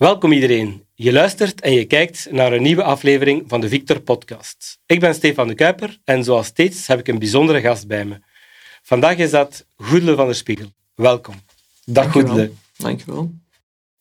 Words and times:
Welkom 0.00 0.32
iedereen. 0.32 0.86
Je 0.94 1.12
luistert 1.12 1.60
en 1.60 1.72
je 1.72 1.84
kijkt 1.84 2.28
naar 2.30 2.52
een 2.52 2.62
nieuwe 2.62 2.82
aflevering 2.82 3.44
van 3.46 3.60
de 3.60 3.68
Victor 3.68 4.00
Podcast. 4.00 4.78
Ik 4.86 5.00
ben 5.00 5.14
Stefan 5.14 5.48
de 5.48 5.54
Kuiper 5.54 5.98
en 6.04 6.24
zoals 6.24 6.46
steeds 6.46 6.86
heb 6.86 6.98
ik 6.98 7.08
een 7.08 7.18
bijzondere 7.18 7.60
gast 7.60 7.86
bij 7.86 8.04
me. 8.04 8.20
Vandaag 8.82 9.16
is 9.16 9.30
dat 9.30 9.66
Goedele 9.76 10.14
van 10.14 10.26
der 10.26 10.34
Spiegel. 10.34 10.66
Welkom. 10.94 11.34
Dag 11.84 12.12
Goedele. 12.12 12.52
Dankjewel. 12.76 13.34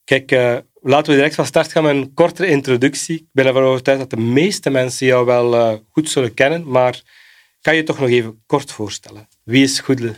Kijk, 0.03 0.31
uh, 0.31 0.57
laten 0.81 1.11
we 1.11 1.17
direct 1.17 1.35
van 1.35 1.45
start 1.45 1.71
gaan 1.71 1.83
met 1.83 1.95
een 1.95 2.13
kortere 2.13 2.47
introductie. 2.47 3.15
Ik 3.15 3.27
ben 3.31 3.45
ervan 3.45 3.63
overtuigd 3.63 3.99
dat 3.99 4.09
de 4.09 4.25
meeste 4.25 4.69
mensen 4.69 5.07
jou 5.07 5.25
wel 5.25 5.53
uh, 5.53 5.77
goed 5.89 6.09
zullen 6.09 6.33
kennen, 6.33 6.69
maar 6.69 7.01
kan 7.61 7.75
je 7.75 7.83
toch 7.83 7.99
nog 7.99 8.09
even 8.09 8.43
kort 8.45 8.71
voorstellen? 8.71 9.27
Wie 9.43 9.63
is 9.63 9.79
Goedele? 9.79 10.15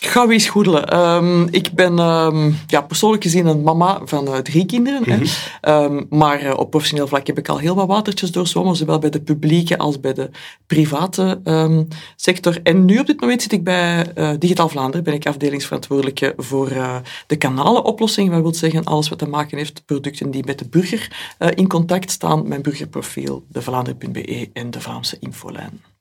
Ga 0.00 0.28
eens 0.28 0.48
goedelen. 0.48 0.98
Um, 0.98 1.48
ik 1.50 1.72
ben 1.72 1.98
um, 1.98 2.58
ja, 2.66 2.80
persoonlijk 2.80 3.22
gezien 3.22 3.46
een 3.46 3.62
mama 3.62 4.00
van 4.04 4.28
uh, 4.28 4.36
drie 4.36 4.66
kinderen. 4.66 5.02
Mm 5.04 5.26
-hmm. 5.60 5.72
um, 5.74 6.06
maar 6.10 6.42
uh, 6.42 6.52
op 6.56 6.70
professioneel 6.70 7.06
vlak 7.06 7.26
heb 7.26 7.38
ik 7.38 7.48
al 7.48 7.58
heel 7.58 7.74
wat 7.74 7.86
watertjes 7.86 8.32
doorzwommen, 8.32 8.76
zowel 8.76 8.98
bij 8.98 9.10
de 9.10 9.20
publieke 9.20 9.78
als 9.78 10.00
bij 10.00 10.12
de 10.12 10.30
private 10.66 11.40
sector. 12.16 12.60
En 12.62 12.84
nu 12.84 12.98
op 12.98 13.06
dit 13.06 13.20
moment 13.20 13.42
zit 13.42 13.52
ik 13.52 13.64
bij 13.64 14.06
uh, 14.16 14.30
Digitaal 14.38 14.68
Vlaanderen, 14.68 15.04
ben 15.04 15.14
ik 15.14 15.26
afdelingsverantwoordelijke 15.26 16.34
voor 16.36 16.68
de 17.26 17.36
kanalenoplossing. 17.36 18.30
Dat 18.30 18.42
wil 18.42 18.54
zeggen 18.54 18.84
alles 18.84 19.08
wat 19.08 19.18
te 19.18 19.28
maken 19.28 19.58
heeft 19.58 19.82
producten 19.86 20.30
die 20.30 20.44
met 20.44 20.58
de 20.58 20.68
burger 20.68 21.34
in 21.54 21.68
contact 21.68 22.10
staan. 22.10 22.48
Mijn 22.48 22.62
burgerprofiel, 22.62 23.44
de 23.48 23.62
Vlaanderen.be 23.62 24.50
en 24.52 24.70
de 24.70 24.80
Vlaamse 24.80 25.16
infolijn. 25.20 25.93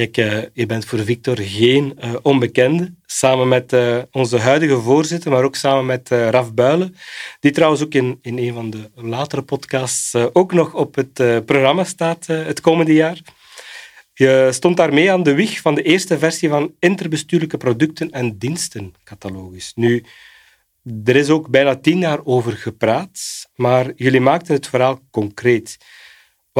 Uh, 0.00 0.42
je 0.52 0.66
bent 0.66 0.84
voor 0.84 0.98
Victor 0.98 1.36
geen 1.38 1.98
uh, 2.04 2.14
onbekende. 2.22 2.94
Samen 3.06 3.48
met 3.48 3.72
uh, 3.72 3.98
onze 4.10 4.38
huidige 4.38 4.80
voorzitter, 4.80 5.30
maar 5.30 5.44
ook 5.44 5.56
samen 5.56 5.86
met 5.86 6.08
Raf 6.08 6.54
Builen, 6.54 6.96
die 7.40 7.50
trouwens 7.50 7.82
ook 7.82 7.94
in, 7.94 8.18
in 8.22 8.38
een 8.38 8.54
van 8.54 8.70
de 8.70 8.90
latere 8.94 9.42
podcasts 9.42 10.14
ook 10.14 10.52
nog 10.52 10.74
op 10.74 10.94
het 10.94 11.44
programma 11.46 11.84
staat 11.84 12.26
het 12.26 12.60
komende 12.60 12.92
jaar. 12.92 13.20
Je 14.12 14.48
stond 14.50 14.76
daarmee 14.76 15.12
aan 15.12 15.22
de 15.22 15.34
wieg 15.34 15.60
van 15.60 15.74
de 15.74 15.82
eerste 15.82 16.18
versie 16.18 16.48
van 16.48 16.74
interbestuurlijke 16.78 17.56
producten 17.56 18.10
en 18.10 18.38
diensten 18.38 18.94
catalogus. 19.04 19.72
Nu, 19.74 20.04
er 21.04 21.16
is 21.16 21.28
ook 21.28 21.48
bijna 21.48 21.76
tien 21.76 21.98
jaar 21.98 22.20
over 22.24 22.52
gepraat, 22.52 23.48
maar 23.54 23.92
jullie 23.96 24.20
maakten 24.20 24.54
het 24.54 24.66
verhaal 24.66 25.00
concreet. 25.10 25.76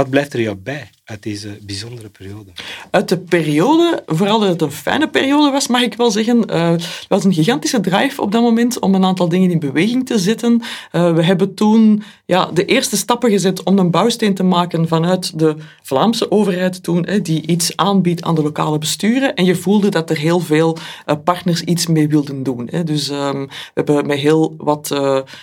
Wat 0.00 0.10
blijft 0.10 0.32
er 0.32 0.40
jou 0.40 0.56
bij 0.56 0.90
uit 1.04 1.22
deze 1.22 1.58
bijzondere 1.62 2.08
periode? 2.08 2.50
Uit 2.90 3.08
de 3.08 3.18
periode, 3.18 4.02
vooral 4.06 4.40
dat 4.40 4.48
het 4.48 4.62
een 4.62 4.72
fijne 4.72 5.08
periode 5.08 5.50
was, 5.50 5.66
mag 5.66 5.82
ik 5.82 5.94
wel 5.94 6.10
zeggen. 6.10 6.44
Uh, 6.50 6.70
het 6.70 7.06
was 7.08 7.24
een 7.24 7.32
gigantische 7.32 7.80
drive 7.80 8.22
op 8.22 8.32
dat 8.32 8.42
moment 8.42 8.78
om 8.78 8.94
een 8.94 9.04
aantal 9.04 9.28
dingen 9.28 9.50
in 9.50 9.58
beweging 9.58 10.06
te 10.06 10.18
zetten. 10.18 10.62
Uh, 10.92 11.14
we 11.14 11.22
hebben 11.22 11.54
toen 11.54 12.02
ja, 12.24 12.46
de 12.46 12.64
eerste 12.64 12.96
stappen 12.96 13.30
gezet 13.30 13.62
om 13.62 13.78
een 13.78 13.90
bouwsteen 13.90 14.34
te 14.34 14.42
maken 14.42 14.88
vanuit 14.88 15.38
de 15.38 15.56
Vlaamse 15.82 16.30
overheid 16.30 16.82
toen, 16.82 17.06
die 17.22 17.46
iets 17.46 17.76
aanbiedt 17.76 18.22
aan 18.22 18.34
de 18.34 18.42
lokale 18.42 18.78
besturen. 18.78 19.34
En 19.34 19.44
je 19.44 19.54
voelde 19.54 19.88
dat 19.88 20.10
er 20.10 20.18
heel 20.18 20.40
veel 20.40 20.78
uh, 21.06 21.16
partners 21.24 21.62
iets 21.62 21.86
mee 21.86 22.08
wilden 22.08 22.42
doen. 22.42 22.70
Dus 22.84 23.08
um, 23.08 23.46
we 23.46 23.70
hebben 23.74 24.06
met 24.06 24.18
heel 24.18 24.54
wat, 24.56 24.88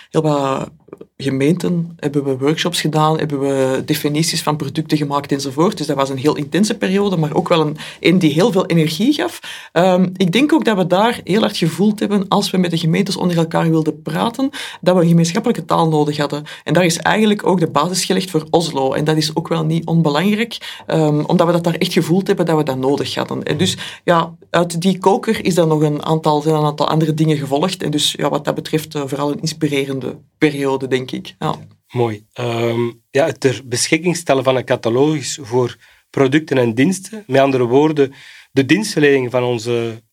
heel 0.10 0.22
wat 0.22 0.70
gemeenten 1.18 1.94
hebben 1.96 2.24
we 2.24 2.38
workshops 2.38 2.82
gedaan, 2.82 3.18
hebben 3.18 3.40
we 3.40 3.82
definities 3.86 4.44
van 4.44 4.56
producten 4.56 4.98
gemaakt 4.98 5.32
enzovoort. 5.32 5.78
Dus 5.78 5.88
dat 5.88 5.96
was 5.96 6.10
een 6.10 6.18
heel 6.18 6.36
intense 6.36 6.78
periode, 6.78 7.18
maar 7.18 7.34
ook 7.34 7.50
wel 7.50 7.62
een, 7.62 7.78
een 8.00 8.20
die 8.20 8.32
heel 8.32 8.52
veel 8.52 8.66
energie 8.66 9.14
gaf. 9.14 9.40
Um, 9.74 10.12
ik 10.18 10.32
denk 10.32 10.54
ook 10.54 10.66
dat 10.66 10.78
we 10.78 10.88
daar 10.88 11.22
heel 11.24 11.40
hard 11.40 11.58
gevoeld 11.58 12.00
hebben, 12.00 12.26
als 12.28 12.52
we 12.52 12.58
met 12.58 12.72
de 12.72 12.78
gemeentes 12.78 13.18
onder 13.18 13.38
elkaar 13.38 13.70
wilden 13.70 14.02
praten, 14.02 14.50
dat 14.82 14.96
we 14.96 15.02
een 15.02 15.08
gemeenschappelijke 15.08 15.66
taal 15.66 15.88
nodig 15.88 16.18
hadden. 16.18 16.44
En 16.64 16.74
daar 16.74 16.86
is 16.86 16.98
eigenlijk 16.98 17.46
ook 17.46 17.60
de 17.60 17.70
basis 17.70 18.06
gelegd 18.06 18.32
voor 18.32 18.46
Oslo. 18.50 18.94
En 18.94 19.04
dat 19.04 19.18
is 19.18 19.36
ook 19.36 19.48
wel 19.48 19.66
niet 19.66 19.86
onbelangrijk, 19.86 20.84
um, 20.88 21.26
omdat 21.26 21.48
we 21.48 21.54
dat 21.54 21.64
daar 21.64 21.76
echt 21.76 21.94
gevoeld 21.94 22.28
hebben 22.28 22.46
dat 22.46 22.58
we 22.58 22.64
dat 22.64 22.78
nodig 22.78 23.16
hadden. 23.16 23.44
En 23.44 23.58
dus 23.58 23.78
ja, 24.04 24.36
uit 24.50 24.82
die 24.82 24.98
koker 24.98 25.46
is 25.46 25.58
er 25.58 25.68
nog 25.68 25.82
een 25.82 26.06
aantal, 26.06 26.42
zijn 26.42 26.56
een 26.56 26.64
aantal 26.64 26.88
andere 26.88 27.14
dingen 27.14 27.38
gevolgd. 27.38 27.84
En 27.84 27.92
dus 27.92 28.12
ja, 28.12 28.30
wat 28.30 28.46
dat 28.46 28.56
betreft 28.56 28.96
uh, 28.96 29.02
vooral 29.06 29.32
een 29.32 29.42
inspirerende 29.42 30.18
periode, 30.38 30.88
denk 30.88 31.12
ik. 31.12 31.36
Ja. 31.40 31.56
Mooi. 31.88 32.26
Um, 32.40 33.02
ja, 33.12 33.26
het 33.26 33.40
ter 33.40 33.62
beschikking 33.66 34.16
stellen 34.16 34.44
van 34.44 34.56
een 34.56 34.66
catalogus 34.66 35.40
voor 35.42 35.78
producten 36.10 36.58
en 36.58 36.74
diensten, 36.74 37.24
met 37.28 37.42
andere 37.42 37.64
woorden, 37.64 38.14
de 38.52 38.66
dienstverlening 38.66 39.32
van 39.32 39.44
onze 39.44 40.04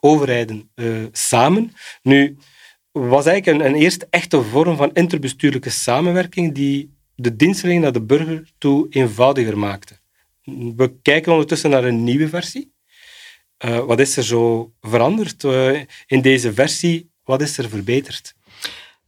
overheden 0.00 0.70
uh, 0.74 1.04
samen. 1.12 1.72
Nu, 2.02 2.36
was 2.92 3.26
eigenlijk 3.26 3.64
een, 3.64 3.74
eerste 3.74 4.06
echte 4.10 4.42
vorm 4.42 4.76
van 4.76 4.94
interbestuurlijke 4.94 5.70
samenwerking 5.70 6.54
die 6.54 6.94
de 7.14 7.36
dienstverlening 7.36 7.84
naar 7.84 7.92
de 7.92 8.02
burger 8.02 8.52
toe 8.58 8.86
eenvoudiger 8.90 9.58
maakte. 9.58 10.00
We 10.76 10.94
kijken 11.02 11.32
ondertussen 11.32 11.70
naar 11.70 11.84
een 11.84 12.04
nieuwe 12.04 12.28
versie. 12.28 12.72
Uh, 13.64 13.78
wat 13.78 14.00
is 14.00 14.16
er 14.16 14.24
zo 14.24 14.72
veranderd 14.80 15.44
uh, 15.44 15.80
in 16.06 16.20
deze 16.20 16.52
versie? 16.52 17.10
Wat 17.24 17.42
is 17.42 17.58
er 17.58 17.68
verbeterd? 17.68 18.34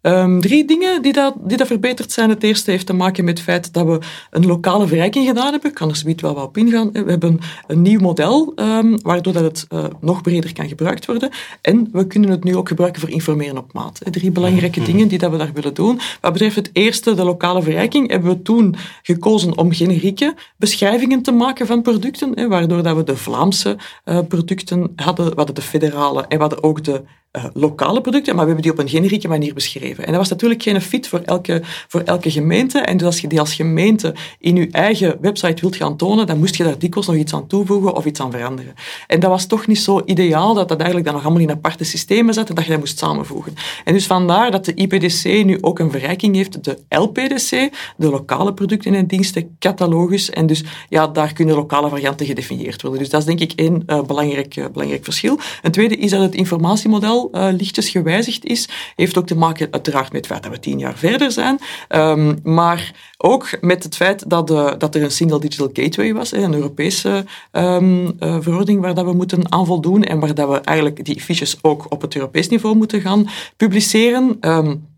Um, 0.07 0.41
drie 0.41 0.65
dingen 0.65 1.03
die 1.03 1.13
dat, 1.13 1.35
die 1.39 1.57
dat 1.57 1.67
verbeterd 1.67 2.13
zijn. 2.13 2.31
Het 2.31 2.43
eerste 2.43 2.71
heeft 2.71 2.87
te 2.87 2.93
maken 2.93 3.25
met 3.25 3.37
het 3.39 3.47
feit 3.47 3.73
dat 3.73 3.87
we 3.87 3.99
een 4.31 4.47
lokale 4.47 4.87
verrijking 4.87 5.27
gedaan 5.27 5.53
hebben. 5.53 5.71
Ik 5.71 5.77
kan 5.77 5.89
er 5.89 5.97
zoiets 5.97 6.23
wel 6.23 6.35
wat 6.35 6.45
op 6.45 6.57
ingaan. 6.57 6.93
We 6.93 7.11
hebben 7.11 7.41
een 7.67 7.83
nieuw 7.83 8.01
model, 8.01 8.53
um, 8.57 9.03
waardoor 9.03 9.33
dat 9.33 9.43
het 9.43 9.67
uh, 9.73 9.85
nog 10.01 10.23
breder 10.23 10.53
kan 10.53 10.69
gebruikt 10.69 11.07
worden. 11.07 11.31
En 11.61 11.89
we 11.93 12.07
kunnen 12.07 12.31
het 12.31 12.45
nu 12.45 12.57
ook 12.57 12.69
gebruiken 12.69 13.01
voor 13.01 13.11
informeren 13.11 13.59
op 13.59 13.73
maat. 13.73 14.01
Drie 14.11 14.31
belangrijke 14.31 14.81
mhm. 14.81 14.91
dingen 14.91 15.09
die 15.09 15.19
dat 15.19 15.31
we 15.31 15.37
daar 15.37 15.53
willen 15.53 15.75
doen. 15.75 16.01
Wat 16.21 16.33
betreft 16.33 16.57
het 16.57 16.71
eerste, 16.73 17.15
de 17.15 17.25
lokale 17.25 17.63
verrijking, 17.63 18.11
hebben 18.11 18.31
we 18.31 18.43
toen 18.43 18.75
gekozen 19.03 19.59
om 19.59 19.73
generieke 19.73 20.35
beschrijvingen 20.57 21.23
te 21.23 21.33
maken 21.33 21.67
van 21.67 21.83
producten, 21.83 22.49
waardoor 22.49 22.83
dat 22.83 22.97
we 22.97 23.05
de 23.05 23.17
Vlaamse 23.17 23.77
uh, 24.05 24.19
producten 24.29 24.93
hadden, 24.97 25.27
we 25.27 25.33
hadden 25.37 25.55
de 25.55 25.63
federale 25.63 26.23
en 26.23 26.37
we 26.37 26.43
hadden 26.43 26.63
ook 26.63 26.85
de 26.85 27.03
uh, 27.37 27.45
lokale 27.53 28.01
producten, 28.01 28.35
maar 28.35 28.45
we 28.45 28.53
hebben 28.53 28.71
die 28.71 28.81
op 28.81 28.85
een 28.85 28.95
generieke 28.97 29.29
manier 29.29 29.55
beschreven. 29.55 29.94
En 29.99 30.07
dat 30.07 30.17
was 30.17 30.29
natuurlijk 30.29 30.63
geen 30.63 30.81
fit 30.81 31.09
voor 31.09 31.21
elke, 31.21 31.63
voor 31.89 32.01
elke 32.01 32.31
gemeente. 32.31 32.79
En 32.79 32.97
dus 32.97 33.07
als 33.07 33.21
je 33.21 33.29
die 33.29 33.41
als 33.41 33.55
gemeente 33.55 34.15
in 34.39 34.57
je 34.57 34.69
eigen 34.71 35.17
website 35.21 35.61
wilt 35.61 35.77
gaan 35.77 35.97
tonen, 35.97 36.27
dan 36.27 36.39
moest 36.39 36.57
je 36.57 36.65
daar 36.65 36.79
dikwijls 36.79 37.07
nog 37.07 37.17
iets 37.17 37.35
aan 37.35 37.47
toevoegen 37.47 37.95
of 37.95 38.05
iets 38.05 38.21
aan 38.21 38.31
veranderen. 38.31 38.75
En 39.07 39.21
dat 39.21 39.31
was 39.31 39.47
toch 39.47 39.67
niet 39.67 39.79
zo 39.79 40.03
ideaal 40.05 40.55
dat 40.55 40.69
dat 40.69 40.77
eigenlijk 40.77 41.07
dan 41.07 41.15
nog 41.15 41.25
allemaal 41.25 41.43
in 41.43 41.51
aparte 41.51 41.85
systemen 41.85 42.35
zat 42.35 42.49
en 42.49 42.55
dat 42.55 42.65
je 42.65 42.71
dat 42.71 42.79
moest 42.79 42.99
samenvoegen. 42.99 43.55
En 43.85 43.93
dus 43.93 44.07
vandaar 44.07 44.51
dat 44.51 44.65
de 44.65 44.75
IPDC 44.75 45.45
nu 45.45 45.59
ook 45.61 45.79
een 45.79 45.91
verrijking 45.91 46.35
heeft, 46.35 46.65
de 46.65 46.79
LPDC, 46.89 47.71
de 47.97 48.11
lokale 48.11 48.55
producten 48.55 48.95
en 48.95 49.07
diensten 49.07 49.57
catalogus. 49.59 50.31
En 50.31 50.47
dus 50.47 50.65
ja, 50.89 51.07
daar 51.07 51.33
kunnen 51.33 51.55
lokale 51.55 51.89
varianten 51.89 52.27
gedefinieerd 52.27 52.83
worden. 52.83 53.01
Dus 53.01 53.09
dat 53.09 53.21
is 53.21 53.27
denk 53.27 53.41
ik 53.41 53.53
één 53.53 53.83
uh, 53.87 54.03
belangrijk, 54.03 54.57
uh, 54.57 54.65
belangrijk 54.73 55.05
verschil. 55.05 55.39
Een 55.63 55.71
tweede 55.71 55.97
is 55.97 56.11
dat 56.11 56.21
het 56.21 56.35
informatiemodel 56.35 57.31
uh, 57.33 57.49
lichtjes 57.57 57.89
gewijzigd 57.89 58.45
is. 58.45 58.69
Heeft 58.97 59.19
ook 59.19 59.27
te 59.27 59.37
maken 59.37 59.69
uiteraard 59.85 60.13
met 60.13 60.21
het 60.21 60.27
feit 60.27 60.43
dat 60.43 60.53
we 60.53 60.59
tien 60.59 60.79
jaar 60.79 60.99
verder 60.99 61.33
zijn. 61.33 61.59
Um, 61.89 62.39
maar 62.43 63.13
ook 63.17 63.49
met 63.61 63.83
het 63.83 63.97
feit 63.97 64.31
dat, 64.31 64.47
de, 64.47 64.75
dat 64.79 64.95
er 64.95 65.03
een 65.03 65.11
Single 65.11 65.41
Digital 65.41 65.71
Gateway 65.73 66.15
was, 66.15 66.33
een 66.33 66.55
Europese 66.55 67.25
um, 67.53 68.17
verordening 68.19 68.81
waar 68.81 68.95
dat 68.95 69.05
we 69.05 69.13
moeten 69.13 69.53
aan 69.53 69.67
voldoen 69.67 70.03
en 70.03 70.19
waar 70.19 70.35
dat 70.35 70.49
we 70.49 70.61
eigenlijk 70.61 71.05
die 71.05 71.21
fiches 71.21 71.59
ook 71.63 71.87
op 71.89 72.01
het 72.03 72.15
Europees 72.15 72.49
niveau 72.49 72.77
moeten 72.77 73.01
gaan 73.01 73.29
publiceren. 73.57 74.37
Um, 74.41 74.93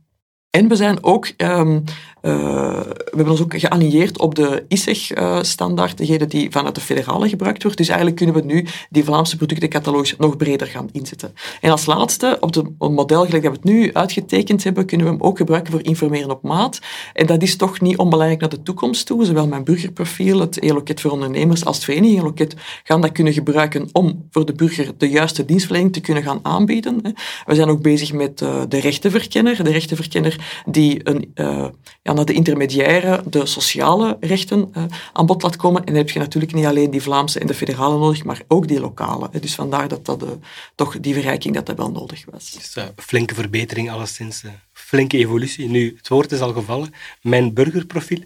en 0.56 0.68
we 0.68 0.76
zijn 0.76 1.04
ook 1.04 1.32
um, 1.36 1.84
uh, 2.26 2.32
we 2.80 3.16
hebben 3.16 3.30
ons 3.30 3.40
ook 3.40 3.58
geallieerd 3.58 4.18
op 4.18 4.34
de 4.34 4.64
ISEG-standaard, 4.68 5.98
degene 5.98 6.26
die 6.26 6.50
vanuit 6.50 6.74
de 6.74 6.80
federale 6.80 7.28
gebruikt 7.28 7.62
wordt. 7.62 7.78
Dus 7.78 7.88
eigenlijk 7.88 8.16
kunnen 8.16 8.34
we 8.34 8.42
nu 8.42 8.66
die 8.90 9.04
Vlaamse 9.04 9.36
productencatalogus 9.36 10.14
nog 10.18 10.36
breder 10.36 10.66
gaan 10.66 10.88
inzetten. 10.92 11.34
En 11.60 11.70
als 11.70 11.86
laatste, 11.86 12.36
op 12.40 12.54
het 12.54 12.78
model 12.78 13.24
gelijk 13.24 13.42
dat 13.42 13.52
we 13.52 13.58
het 13.58 13.64
nu 13.64 13.92
uitgetekend 13.92 14.64
hebben, 14.64 14.86
kunnen 14.86 15.06
we 15.06 15.12
hem 15.12 15.22
ook 15.22 15.36
gebruiken 15.36 15.72
voor 15.72 15.84
informeren 15.84 16.30
op 16.30 16.42
maat. 16.42 16.80
En 17.12 17.26
dat 17.26 17.42
is 17.42 17.56
toch 17.56 17.80
niet 17.80 17.96
onbelangrijk 17.96 18.40
naar 18.40 18.50
de 18.50 18.62
toekomst 18.62 19.06
toe. 19.06 19.24
Zowel 19.24 19.46
mijn 19.46 19.64
burgerprofiel, 19.64 20.40
het 20.40 20.62
e-loket 20.62 21.00
voor 21.00 21.10
ondernemers, 21.10 21.64
als 21.64 21.76
het 21.76 21.84
vereniging 21.84 22.54
gaan 22.84 23.00
dat 23.00 23.12
kunnen 23.12 23.32
gebruiken 23.32 23.88
om 23.92 24.26
voor 24.30 24.46
de 24.46 24.52
burger 24.52 24.92
de 24.98 25.08
juiste 25.08 25.44
dienstverlening 25.44 25.92
te 25.92 26.00
kunnen 26.00 26.22
gaan 26.22 26.38
aanbieden. 26.42 27.00
We 27.46 27.54
zijn 27.54 27.68
ook 27.68 27.82
bezig 27.82 28.12
met 28.12 28.40
uh, 28.40 28.62
de 28.68 28.80
rechtenverkenner. 28.80 29.64
De 29.64 29.70
rechtenverkenner 29.70 30.45
die 30.66 31.00
uh, 31.04 31.66
ja, 32.02 32.12
naar 32.12 32.24
de 32.24 32.32
intermediaire, 32.32 33.22
de 33.28 33.46
sociale 33.46 34.16
rechten 34.20 34.70
uh, 34.76 34.84
aan 35.12 35.26
bod 35.26 35.42
laat 35.42 35.56
komen. 35.56 35.80
En 35.80 35.86
dan 35.86 35.96
heb 35.96 36.10
je 36.10 36.18
natuurlijk 36.18 36.52
niet 36.52 36.66
alleen 36.66 36.90
die 36.90 37.02
Vlaamse 37.02 37.38
en 37.38 37.46
de 37.46 37.54
federale 37.54 37.98
nodig, 37.98 38.24
maar 38.24 38.42
ook 38.48 38.68
die 38.68 38.80
lokale. 38.80 39.30
Dus 39.40 39.54
vandaar 39.54 39.88
dat, 39.88 40.04
dat 40.04 40.22
uh, 40.22 40.28
toch 40.74 41.00
die 41.00 41.14
verrijking 41.14 41.54
dat 41.54 41.66
dat 41.66 41.76
wel 41.76 41.90
nodig 41.90 42.24
was. 42.30 42.50
Dus, 42.50 42.76
flinke 42.96 43.34
verbetering, 43.34 43.90
alleszins. 43.90 44.42
flinke 44.72 45.18
evolutie. 45.18 45.68
Nu, 45.68 45.94
het 45.96 46.08
woord 46.08 46.32
is 46.32 46.40
al 46.40 46.52
gevallen. 46.52 46.94
Mijn 47.22 47.54
burgerprofiel. 47.54 48.22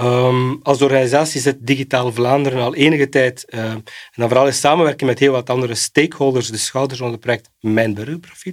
Um, 0.00 0.60
als 0.62 0.82
organisatie 0.82 1.40
zit 1.40 1.66
Digitaal 1.66 2.12
Vlaanderen 2.12 2.62
al 2.62 2.74
enige 2.74 3.08
tijd, 3.08 3.44
en 3.44 3.84
dan 4.14 4.28
vooral 4.28 4.46
in 4.46 4.52
samenwerking 4.54 5.10
met 5.10 5.18
heel 5.18 5.32
wat 5.32 5.50
andere 5.50 5.74
stakeholders, 5.74 6.48
de 6.50 6.56
schouders 6.56 7.00
onder 7.00 7.14
het 7.14 7.24
project 7.24 7.50
Mijn 7.60 7.94
Burgerprofiel. 7.94 8.52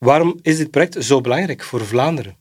Waarom 0.00 0.38
is 0.42 0.56
dit 0.56 0.70
project 0.70 1.04
zo 1.04 1.20
belangrijk 1.20 1.62
voor 1.62 1.86
Vlaanderen? 1.86 2.36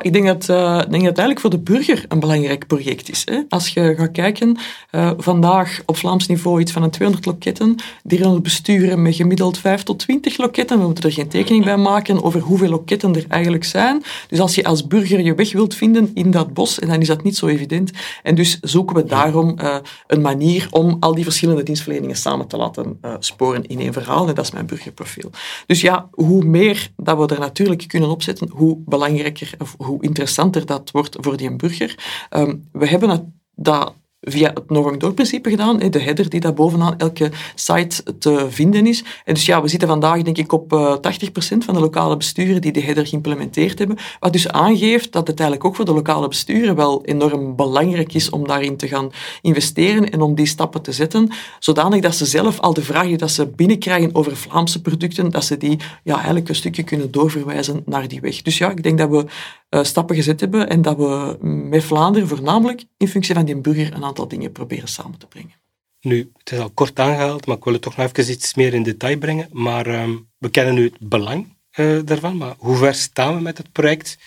Ik 0.00 0.12
denk 0.12 0.26
dat, 0.26 0.48
uh, 0.48 0.76
denk 0.76 0.90
dat 0.90 0.90
het 0.92 1.18
eigenlijk 1.18 1.40
voor 1.40 1.50
de 1.50 1.58
burger 1.58 2.04
een 2.08 2.20
belangrijk 2.20 2.66
project 2.66 3.10
is. 3.10 3.22
Hè. 3.24 3.40
Als 3.48 3.68
je 3.68 3.94
gaat 3.96 4.10
kijken, 4.10 4.56
uh, 4.90 5.10
vandaag 5.16 5.80
op 5.86 5.96
Vlaams 5.96 6.26
niveau 6.26 6.60
iets 6.60 6.72
van 6.72 6.82
een 6.82 6.90
200 6.90 7.26
loketten, 7.26 7.76
300 8.02 8.42
besturen 8.42 9.02
met 9.02 9.14
gemiddeld 9.14 9.58
5 9.58 9.82
tot 9.82 9.98
20 9.98 10.36
loketten. 10.36 10.78
We 10.78 10.84
moeten 10.84 11.04
er 11.04 11.12
geen 11.12 11.28
tekening 11.28 11.64
bij 11.64 11.76
maken 11.76 12.22
over 12.22 12.40
hoeveel 12.40 12.68
loketten 12.68 13.14
er 13.14 13.24
eigenlijk 13.28 13.64
zijn. 13.64 14.02
Dus 14.28 14.40
als 14.40 14.54
je 14.54 14.64
als 14.64 14.86
burger 14.86 15.20
je 15.20 15.34
weg 15.34 15.52
wilt 15.52 15.74
vinden 15.74 16.10
in 16.14 16.30
dat 16.30 16.54
bos, 16.54 16.74
dan 16.74 17.00
is 17.00 17.06
dat 17.06 17.22
niet 17.22 17.36
zo 17.36 17.46
evident. 17.46 17.90
En 18.22 18.34
dus 18.34 18.58
zoeken 18.60 18.96
we 18.96 19.04
daarom 19.04 19.58
uh, 19.62 19.76
een 20.06 20.20
manier 20.20 20.68
om 20.70 20.96
al 21.00 21.14
die 21.14 21.24
verschillende 21.24 21.62
dienstverleningen 21.62 22.16
samen 22.16 22.46
te 22.46 22.56
laten 22.56 23.00
sporen 23.18 23.66
in 23.66 23.80
één 23.80 23.92
verhaal. 23.92 24.28
En 24.28 24.34
dat 24.34 24.44
is 24.44 24.50
mijn 24.50 24.66
burgerprofiel. 24.66 25.30
Dus 25.66 25.80
ja, 25.80 26.08
hoe 26.10 26.44
meer 26.44 26.90
dat 26.96 27.18
we 27.18 27.34
er 27.34 27.40
natuurlijk 27.40 27.88
kunnen 27.88 28.10
opzetten, 28.10 28.48
hoe 28.52 28.78
belangrijker 28.86 29.54
hoe 29.84 30.02
interessanter 30.02 30.66
dat 30.66 30.90
wordt 30.90 31.16
voor 31.20 31.36
die 31.36 31.56
burger. 31.56 32.26
Um, 32.30 32.68
we 32.72 32.88
hebben 32.88 33.08
dat 33.54 33.94
via 34.20 34.50
het 34.54 34.70
Norang-Door-principe 34.70 35.50
gedaan, 35.50 35.78
de 35.78 36.00
header 36.00 36.28
die 36.28 36.40
daar 36.40 36.54
bovenaan 36.54 36.98
elke 36.98 37.30
site 37.54 38.18
te 38.18 38.46
vinden 38.48 38.86
is. 38.86 39.04
En 39.24 39.34
dus 39.34 39.46
ja, 39.46 39.62
we 39.62 39.68
zitten 39.68 39.88
vandaag 39.88 40.22
denk 40.22 40.38
ik 40.38 40.52
op 40.52 40.72
80% 40.72 40.72
eh, 40.72 41.40
van 41.40 41.74
de 41.74 41.80
lokale 41.80 42.16
besturen 42.16 42.60
die 42.60 42.72
de 42.72 42.80
header 42.80 43.06
geïmplementeerd 43.06 43.78
hebben, 43.78 43.98
wat 44.20 44.32
dus 44.32 44.48
aangeeft 44.48 45.12
dat 45.12 45.26
het 45.26 45.40
eigenlijk 45.40 45.68
ook 45.68 45.76
voor 45.76 45.84
de 45.84 45.92
lokale 45.92 46.28
besturen 46.28 46.76
wel 46.76 47.04
enorm 47.04 47.56
belangrijk 47.56 48.14
is 48.14 48.30
om 48.30 48.46
daarin 48.46 48.76
te 48.76 48.88
gaan 48.88 49.10
investeren 49.42 50.10
en 50.10 50.20
om 50.20 50.34
die 50.34 50.46
stappen 50.46 50.82
te 50.82 50.92
zetten, 50.92 51.30
zodanig 51.58 52.00
dat 52.00 52.14
ze 52.14 52.26
zelf 52.26 52.60
al 52.60 52.74
de 52.74 52.82
vragen 52.82 53.18
die 53.18 53.28
ze 53.28 53.46
binnenkrijgen 53.46 54.14
over 54.14 54.36
Vlaamse 54.36 54.80
producten, 54.80 55.30
dat 55.30 55.44
ze 55.44 55.56
die 55.56 55.78
ja, 56.04 56.14
eigenlijk 56.14 56.48
een 56.48 56.54
stukje 56.54 56.82
kunnen 56.82 57.10
doorverwijzen 57.10 57.82
naar 57.86 58.08
die 58.08 58.20
weg. 58.20 58.42
Dus 58.42 58.58
ja, 58.58 58.70
ik 58.70 58.82
denk 58.82 58.98
dat 58.98 59.10
we 59.10 59.24
uh, 59.70 59.82
stappen 59.84 60.16
gezet 60.16 60.40
hebben 60.40 60.68
en 60.68 60.82
dat 60.82 60.96
we 60.96 61.36
met 61.42 61.84
Vlaanderen 61.84 62.28
voornamelijk 62.28 62.84
in 62.96 63.08
functie 63.08 63.34
van 63.34 63.44
die 63.44 63.56
burger 63.56 63.94
een 63.94 64.04
dingen 64.12 64.52
proberen 64.52 64.88
samen 64.88 65.18
te 65.18 65.26
brengen. 65.26 65.54
Nu, 66.00 66.32
het 66.38 66.52
is 66.52 66.58
al 66.58 66.70
kort 66.70 66.98
aangehaald, 66.98 67.46
maar 67.46 67.56
ik 67.56 67.64
wil 67.64 67.72
het 67.72 67.82
toch 67.82 67.96
nog 67.96 68.06
even 68.06 68.32
iets 68.32 68.54
meer 68.54 68.74
in 68.74 68.82
detail 68.82 69.18
brengen. 69.18 69.48
Maar 69.52 69.86
um, 69.86 70.28
we 70.38 70.50
kennen 70.50 70.74
nu 70.74 70.84
het 70.84 70.98
belang 70.98 71.56
uh, 71.76 72.00
daarvan, 72.04 72.36
maar 72.36 72.54
hoe 72.58 72.76
ver 72.76 72.94
staan 72.94 73.34
we 73.34 73.40
met 73.40 73.58
het 73.58 73.72
project? 73.72 74.18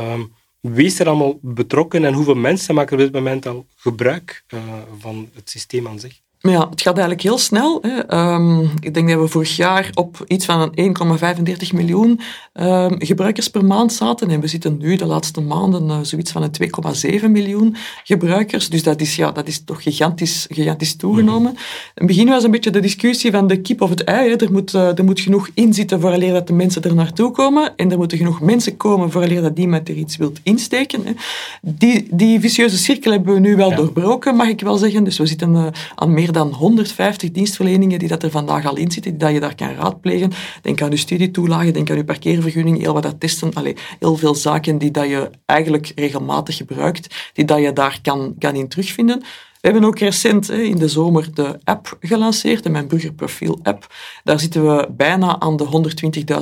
Um, 0.00 0.34
wie 0.60 0.86
is 0.86 0.98
er 0.98 1.06
allemaal 1.06 1.38
betrokken 1.42 2.04
en 2.04 2.12
hoeveel 2.12 2.34
mensen 2.34 2.74
maken 2.74 2.92
op 2.92 3.02
dit 3.02 3.12
moment 3.12 3.46
al 3.46 3.66
gebruik 3.74 4.44
uh, 4.48 4.82
van 4.98 5.30
het 5.34 5.50
systeem 5.50 5.88
aan 5.88 6.00
zich? 6.00 6.20
Maar 6.44 6.52
ja, 6.52 6.68
het 6.70 6.82
gaat 6.82 6.94
eigenlijk 6.94 7.22
heel 7.22 7.38
snel. 7.38 7.78
Hè. 7.82 8.16
Um, 8.34 8.70
ik 8.80 8.94
denk 8.94 9.08
dat 9.08 9.20
we 9.20 9.28
vorig 9.28 9.56
jaar 9.56 9.90
op 9.94 10.24
iets 10.26 10.44
van 10.44 10.74
1,35 10.80 11.74
miljoen 11.74 12.20
um, 12.54 12.94
gebruikers 12.98 13.48
per 13.48 13.64
maand 13.64 13.92
zaten. 13.92 14.30
En 14.30 14.40
we 14.40 14.46
zitten 14.46 14.76
nu 14.78 14.96
de 14.96 15.06
laatste 15.06 15.40
maanden 15.40 15.88
uh, 15.88 15.98
zoiets 16.02 16.32
van 16.32 16.42
een 16.42 17.20
2,7 17.20 17.30
miljoen 17.30 17.76
gebruikers. 18.04 18.68
Dus 18.68 18.82
dat 18.82 19.00
is, 19.00 19.16
ja, 19.16 19.30
dat 19.30 19.46
is 19.46 19.64
toch 19.64 19.82
gigantisch, 19.82 20.46
gigantisch 20.50 20.96
toegenomen. 20.96 21.50
In 21.50 21.58
het 21.94 22.06
begin 22.06 22.28
was 22.28 22.44
een 22.44 22.50
beetje 22.50 22.70
de 22.70 22.80
discussie 22.80 23.30
van 23.30 23.46
de 23.46 23.60
kip 23.60 23.80
of 23.80 23.90
het 23.90 24.04
ei. 24.04 24.30
Hè. 24.30 24.36
Er, 24.36 24.52
moet, 24.52 24.74
uh, 24.74 24.98
er 24.98 25.04
moet 25.04 25.20
genoeg 25.20 25.48
in 25.54 25.74
zitten 25.74 26.00
vooraleer 26.00 26.32
dat 26.32 26.46
de 26.46 26.52
mensen 26.52 26.82
er 26.82 26.94
naartoe 26.94 27.30
komen. 27.30 27.76
En 27.76 27.90
er 27.90 27.96
moeten 27.96 28.18
genoeg 28.18 28.40
mensen 28.40 28.76
komen 28.76 29.10
vooraleer 29.10 29.42
dat 29.42 29.58
iemand 29.58 29.88
er 29.88 29.94
iets 29.94 30.16
wilt 30.16 30.40
insteken. 30.42 31.04
Hè. 31.04 31.12
Die, 31.60 32.06
die 32.10 32.40
vicieuze 32.40 32.78
cirkel 32.78 33.12
hebben 33.12 33.34
we 33.34 33.40
nu 33.40 33.56
wel 33.56 33.70
ja. 33.70 33.76
doorbroken, 33.76 34.36
mag 34.36 34.48
ik 34.48 34.60
wel 34.60 34.76
zeggen. 34.76 35.04
Dus 35.04 35.18
we 35.18 35.26
zitten 35.26 35.54
uh, 35.54 35.66
aan 35.94 36.12
meer 36.12 36.32
dan 36.34 36.52
150 36.52 37.30
dienstverleningen 37.30 37.98
die 37.98 38.08
dat 38.08 38.22
er 38.22 38.30
vandaag 38.30 38.66
al 38.66 38.76
in 38.76 38.90
zitten, 38.90 39.10
die 39.10 39.20
dat 39.20 39.32
je 39.32 39.40
daar 39.40 39.54
kan 39.54 39.74
raadplegen. 39.74 40.32
Denk 40.62 40.82
aan 40.82 40.90
je 40.90 40.96
studietoelagen, 40.96 41.72
denk 41.72 41.90
aan 41.90 41.96
je 41.96 42.04
parkeervergunning, 42.04 42.78
heel 42.78 42.92
wat 42.92 43.02
dat 43.02 43.20
testen. 43.20 43.52
Heel 43.98 44.16
veel 44.16 44.34
zaken 44.34 44.78
die 44.78 44.90
dat 44.90 45.08
je 45.08 45.30
eigenlijk 45.46 45.92
regelmatig 45.94 46.56
gebruikt, 46.56 47.30
die 47.32 47.44
dat 47.44 47.60
je 47.60 47.72
daar 47.72 47.98
kan, 48.02 48.34
kan 48.38 48.54
in 48.54 48.68
terugvinden. 48.68 49.22
We 49.64 49.70
hebben 49.70 49.88
ook 49.88 49.98
recent 49.98 50.50
in 50.50 50.76
de 50.76 50.88
zomer 50.88 51.34
de 51.34 51.58
app 51.64 51.96
gelanceerd, 52.00 52.62
de 52.62 52.68
Mijn 52.68 52.88
Burgerprofiel 52.88 53.58
app. 53.62 53.94
Daar 54.24 54.40
zitten 54.40 54.76
we 54.76 54.88
bijna 54.90 55.40
aan 55.40 55.56
de 55.56 55.92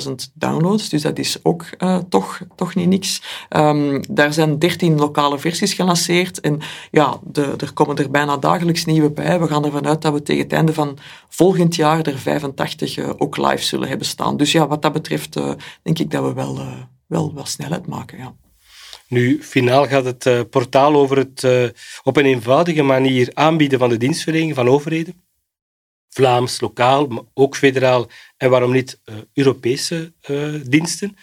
120.000 0.09 0.13
downloads, 0.35 0.89
dus 0.89 1.03
dat 1.03 1.19
is 1.19 1.39
ook 1.43 1.65
uh, 1.79 1.99
toch, 2.09 2.41
toch 2.57 2.75
niet 2.75 2.89
niks. 2.89 3.23
Um, 3.51 4.01
daar 4.11 4.33
zijn 4.33 4.59
13 4.59 4.99
lokale 4.99 5.39
versies 5.39 5.75
gelanceerd 5.75 6.41
en 6.41 6.61
ja, 6.91 7.19
de, 7.25 7.55
er 7.57 7.73
komen 7.73 7.97
er 7.97 8.11
bijna 8.11 8.37
dagelijks 8.37 8.85
nieuwe 8.85 9.11
bij. 9.11 9.41
We 9.41 9.47
gaan 9.47 9.65
ervan 9.65 9.87
uit 9.87 10.03
dat 10.03 10.13
we 10.13 10.23
tegen 10.23 10.43
het 10.43 10.53
einde 10.53 10.75
van 10.75 10.99
volgend 11.29 11.75
jaar 11.75 12.07
er 12.07 12.19
85 12.19 12.97
uh, 12.97 13.11
ook 13.17 13.37
live 13.37 13.65
zullen 13.65 13.89
hebben 13.89 14.07
staan. 14.07 14.37
Dus 14.37 14.53
ja, 14.53 14.67
wat 14.67 14.83
dat 14.83 14.93
betreft 14.93 15.37
uh, 15.37 15.53
denk 15.83 15.99
ik 15.99 16.11
dat 16.11 16.23
we 16.23 16.33
wel, 16.33 16.59
wel, 17.07 17.35
wel 17.35 17.47
snelheid 17.47 17.87
maken. 17.87 18.19
Ja. 18.19 18.35
Nu, 19.13 19.43
finaal 19.43 19.87
gaat 19.87 20.05
het 20.05 20.27
uh, 20.27 20.41
portaal 20.51 20.95
over 20.95 21.17
het 21.17 21.43
uh, 21.43 21.69
op 22.03 22.17
een 22.17 22.25
eenvoudige 22.25 22.83
manier 22.83 23.31
aanbieden 23.35 23.79
van 23.79 23.89
de 23.89 23.97
dienstverlening 23.97 24.55
van 24.55 24.69
overheden. 24.69 25.23
Vlaams, 26.09 26.61
lokaal, 26.61 27.07
maar 27.07 27.23
ook 27.35 27.57
federaal 27.57 28.11
en 28.37 28.51
waarom 28.51 28.73
niet 28.73 29.01
uh, 29.05 29.15
Europese 29.35 30.13
diensten. 30.67 31.17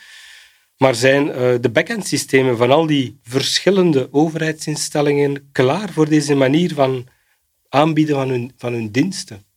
Maar 0.78 0.96
zijn 0.96 1.26
de 1.62 1.70
backend 1.72 2.08
systemen 2.08 2.58
van 2.58 2.72
al 2.72 2.86
die 2.86 3.20
verschillende 3.24 4.08
overheidsinstellingen 4.12 5.50
klaar 5.52 5.90
voor 5.90 6.10
deze 6.10 6.36
manier 6.36 6.74
van 6.74 7.08
aanbieden 7.70 8.16
van 8.16 8.52
van 8.58 8.74
hun 8.74 8.92
diensten? 8.92 9.49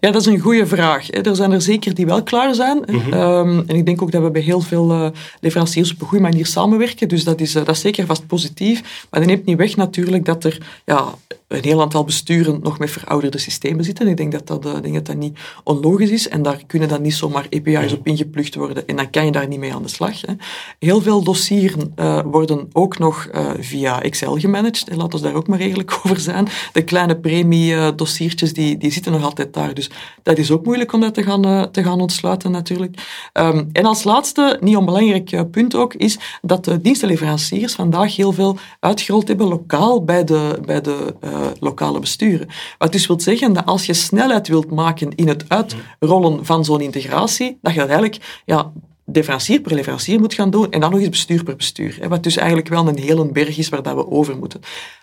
Ja, 0.00 0.10
dat 0.10 0.20
is 0.20 0.26
een 0.26 0.38
goede 0.38 0.66
vraag. 0.66 1.12
Er 1.12 1.36
zijn 1.36 1.52
er 1.52 1.62
zeker 1.62 1.94
die 1.94 2.06
wel 2.06 2.22
klaar 2.22 2.54
zijn. 2.54 2.82
Mhm. 2.86 3.12
Ehm, 3.12 3.62
en 3.66 3.76
ik 3.76 3.86
denk 3.86 4.02
ook 4.02 4.10
dat 4.10 4.22
we 4.22 4.30
bij 4.30 4.42
heel 4.42 4.60
veel 4.60 4.90
uh, 4.90 5.08
leveranciers 5.40 5.92
op 5.92 6.00
een 6.00 6.06
goede 6.06 6.22
manier 6.22 6.46
samenwerken. 6.46 7.08
Dus 7.08 7.24
dat 7.24 7.40
is, 7.40 7.56
uh, 7.56 7.64
dat 7.64 7.74
is 7.74 7.80
zeker 7.80 8.06
vast 8.06 8.26
positief. 8.26 9.06
Maar 9.10 9.20
dat 9.20 9.28
neemt 9.28 9.44
niet 9.44 9.56
weg 9.56 9.76
natuurlijk 9.76 10.24
dat 10.24 10.44
er 10.44 10.58
ja, 10.84 11.14
een 11.48 11.64
heel 11.64 11.80
aantal 11.80 12.04
besturen 12.04 12.60
nog 12.62 12.78
met 12.78 12.90
verouderde 12.90 13.38
systemen 13.38 13.84
zitten. 13.84 14.08
Ik 14.08 14.16
denk 14.16 14.32
dat 14.32 14.46
dat, 14.46 14.66
uh, 14.66 14.72
denk 14.82 14.94
dat, 14.94 15.06
dat 15.06 15.16
niet 15.16 15.38
onlogisch 15.64 16.10
is. 16.10 16.28
En 16.28 16.42
daar 16.42 16.62
kunnen 16.66 16.88
dan 16.88 17.02
niet 17.02 17.14
zomaar 17.14 17.46
API's 17.50 17.92
op 17.92 18.06
ingeplucht 18.06 18.54
worden. 18.54 18.86
En 18.86 18.96
dan 18.96 19.10
kan 19.10 19.24
je 19.24 19.32
daar 19.32 19.48
niet 19.48 19.58
mee 19.58 19.74
aan 19.74 19.82
de 19.82 19.88
slag. 19.88 20.20
Hè. 20.20 20.32
Heel 20.78 21.00
veel 21.00 21.22
dossieren 21.22 21.92
worden 22.30 22.68
ook 22.72 22.98
nog 22.98 23.28
via 23.58 24.02
Excel 24.02 24.38
gemanaged. 24.38 24.96
Laten 24.96 25.18
we 25.18 25.24
daar 25.24 25.34
ook 25.34 25.48
maar 25.48 25.58
redelijk 25.58 25.98
over 26.04 26.20
zijn. 26.20 26.48
De 26.72 26.82
kleine 26.82 27.16
premie-dossiertjes 27.16 28.52
die, 28.52 28.78
die 28.78 28.90
zitten 28.90 29.12
nog 29.12 29.24
altijd 29.24 29.54
daar. 29.54 29.74
Dus 29.74 29.87
dat 30.22 30.38
is 30.38 30.50
ook 30.50 30.64
moeilijk 30.64 30.92
om 30.92 31.00
dat 31.00 31.14
te 31.14 31.22
gaan, 31.22 31.46
uh, 31.46 31.62
te 31.62 31.82
gaan 31.82 32.00
ontsluiten 32.00 32.50
natuurlijk. 32.50 32.96
Um, 33.32 33.68
en 33.72 33.84
als 33.84 34.04
laatste, 34.04 34.58
niet 34.60 34.76
onbelangrijk 34.76 35.32
uh, 35.32 35.40
punt 35.50 35.74
ook, 35.74 35.94
is 35.94 36.18
dat 36.42 36.64
de 36.64 36.80
dienstenleveranciers 36.80 37.74
vandaag 37.74 38.16
heel 38.16 38.32
veel 38.32 38.56
uitgerold 38.80 39.28
hebben 39.28 39.46
lokaal 39.46 40.04
bij 40.04 40.24
de, 40.24 40.58
bij 40.66 40.80
de 40.80 41.14
uh, 41.24 41.30
lokale 41.60 41.98
besturen. 41.98 42.48
Wat 42.78 42.92
dus 42.92 43.06
wil 43.06 43.20
zeggen 43.20 43.52
dat 43.52 43.66
als 43.66 43.86
je 43.86 43.94
snelheid 43.94 44.48
wilt 44.48 44.70
maken 44.70 45.14
in 45.14 45.28
het 45.28 45.44
uitrollen 45.48 46.44
van 46.44 46.64
zo'n 46.64 46.80
integratie, 46.80 47.58
dat 47.62 47.74
je 47.74 47.80
eigenlijk 47.80 48.42
ja, 48.44 48.72
leverancier 49.12 49.60
per 49.60 49.74
leverancier 49.74 50.20
moet 50.20 50.34
gaan 50.34 50.50
doen 50.50 50.70
en 50.70 50.80
dan 50.80 50.90
nog 50.90 51.00
eens 51.00 51.08
bestuur 51.08 51.44
per 51.44 51.56
bestuur. 51.56 51.98
Wat 52.08 52.22
dus 52.22 52.36
eigenlijk 52.36 52.68
wel 52.68 52.88
een 52.88 52.98
hele 52.98 53.32
berg 53.32 53.58
is 53.58 53.68
waar 53.68 53.82
dat 53.82 53.94
we 53.94 54.10
over 54.10 54.38
moeten. 54.38 54.60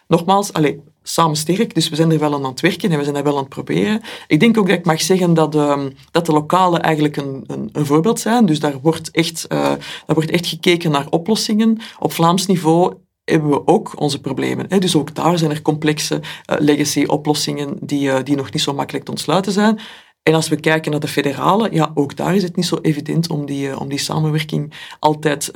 Nogmaals, 0.08 0.54
allez, 0.54 0.76
samen 1.04 1.36
sterk, 1.36 1.74
dus 1.74 1.90
we 1.90 1.96
zijn 1.96 2.12
er 2.12 2.20
wel 2.20 2.34
aan 2.34 2.46
het 2.46 2.60
werken 2.60 2.92
en 2.92 2.98
we 2.98 3.04
zijn 3.04 3.16
er 3.16 3.24
wel 3.24 3.34
aan 3.34 3.40
het 3.40 3.50
proberen. 3.50 4.02
Ik 4.28 4.40
denk 4.40 4.58
ook 4.58 4.68
dat 4.68 4.78
ik 4.78 4.86
mag 4.86 5.02
zeggen 5.02 5.34
dat, 5.34 5.56
uh, 5.56 5.84
dat 6.12 6.26
de 6.26 6.32
lokalen 6.32 6.82
eigenlijk 6.82 7.18
een, 7.18 7.44
een, 7.48 7.70
een, 7.72 7.86
voorbeeld 7.86 8.20
zijn. 8.20 8.46
Dus 8.46 8.60
daar 8.60 8.80
wordt, 8.82 9.12
echt, 9.12 9.46
uh, 9.52 9.60
daar 9.60 10.16
wordt 10.16 10.32
echt 10.32 10.48
gekeken 10.48 10.92
naar 10.92 11.08
oplossingen. 11.10 11.78
Op 12.00 12.12
Vlaams 12.12 12.46
niveau 12.46 12.94
hebben 13.24 13.50
we 13.50 13.68
ook 13.68 14.00
onze 14.00 14.22
problemen. 14.22 14.66
Hè? 14.70 14.80
Dus 14.80 14.96
ook 14.96 15.16
daar 15.16 15.38
zijn 15.38 15.52
er 15.52 15.62
complexe 15.62 16.16
uh, 16.16 16.56
legacy-oplossingen 16.60 17.78
die, 17.80 18.24
die 18.24 18.36
nog 18.36 18.52
niet 18.52 18.62
zo 18.62 18.74
makkelijk 18.74 19.06
te 19.06 19.12
ontsluiten 19.12 19.52
zijn. 19.52 19.80
En 20.26 20.34
als 20.34 20.50
we 20.50 20.60
kijken 20.60 20.92
naar 20.92 21.00
de 21.00 21.08
federale, 21.08 21.70
ja, 21.72 21.92
ook 21.94 22.16
daar 22.16 22.36
is 22.36 22.44
het 22.44 22.56
niet 22.56 22.66
zo 22.66 22.78
evident 22.82 23.30
om 23.30 23.46
die, 23.46 23.80
om 23.80 23.90
die 23.90 24.00
samenwerking 24.00 24.74
altijd 25.00 25.52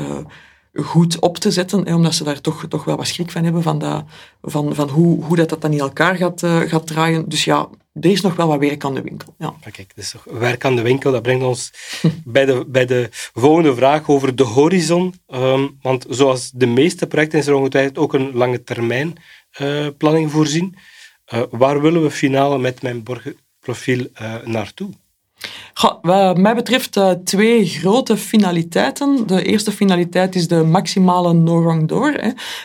goed 0.74 1.20
op 1.20 1.38
te 1.38 1.52
zetten, 1.52 1.88
hè, 1.88 1.96
omdat 1.96 2.14
ze 2.14 2.24
daar 2.24 2.42
toch, 2.42 2.66
toch 2.70 2.84
wel 2.84 2.98
wat 2.98 3.08
schrik 3.08 3.32
van 3.32 3.44
hebben 3.44 3.64
van, 3.64 3.80
dat, 3.80 4.04
van, 4.42 4.76
van 4.76 4.90
hoe, 4.90 5.24
hoe 5.24 5.36
dat, 5.36 5.50
dat 5.50 5.62
dan 5.62 5.72
in 5.72 5.80
elkaar 5.80 6.16
gaat, 6.16 6.44
uh, 6.44 6.60
gaat 6.60 6.88
draaien. 6.88 7.30
Dus 7.30 7.44
ja, 7.44 7.70
er 7.94 8.12
is 8.12 8.22
nog 8.22 8.36
wel 8.36 8.48
wat 8.48 8.60
werk 8.60 8.84
aan 8.86 8.94
de 8.94 9.02
winkel. 9.02 9.36
Ja. 9.38 9.54
Kijk, 9.72 9.92
dus 9.96 10.16
werk 10.24 10.66
aan 10.66 10.76
de 10.76 10.82
winkel, 10.82 11.12
dat 11.12 11.22
brengt 11.22 11.46
ons 11.46 11.72
bij, 12.26 12.46
de, 12.46 12.66
bij 12.68 12.86
de 12.86 13.08
volgende 13.12 13.76
vraag 13.76 14.10
over 14.10 14.36
de 14.36 14.44
horizon. 14.44 15.14
Um, 15.28 15.78
want 15.82 16.06
zoals 16.10 16.52
de 16.52 16.68
meeste 16.68 17.08
projecten 17.08 17.40
is 17.40 17.48
er 17.48 17.54
ongetwijfeld 17.54 17.98
ook 17.98 18.14
een 18.14 18.32
lange 18.34 18.64
termijn 18.64 19.18
planning 19.98 20.32
voorzien. 20.32 20.76
Waar 21.50 21.82
willen 21.82 22.02
we 22.02 22.12
finaal 22.12 22.60
met 22.60 22.82
mijn 22.82 23.04
borgenprofiel 23.70 24.08
naartoe? 24.46 24.90
wat 26.02 26.38
mij 26.38 26.56
betreft 26.56 26.98
uh, 26.98 27.12
twee 27.12 27.66
grote 27.66 28.18
finaliteiten. 28.18 29.28
De 29.28 29.44
eerste 29.44 29.72
finaliteit 29.72 30.36
is 30.36 30.48
de 30.48 30.64
maximale 30.64 31.34
no 31.34 31.62
wrong 31.62 31.88
door. 31.88 32.20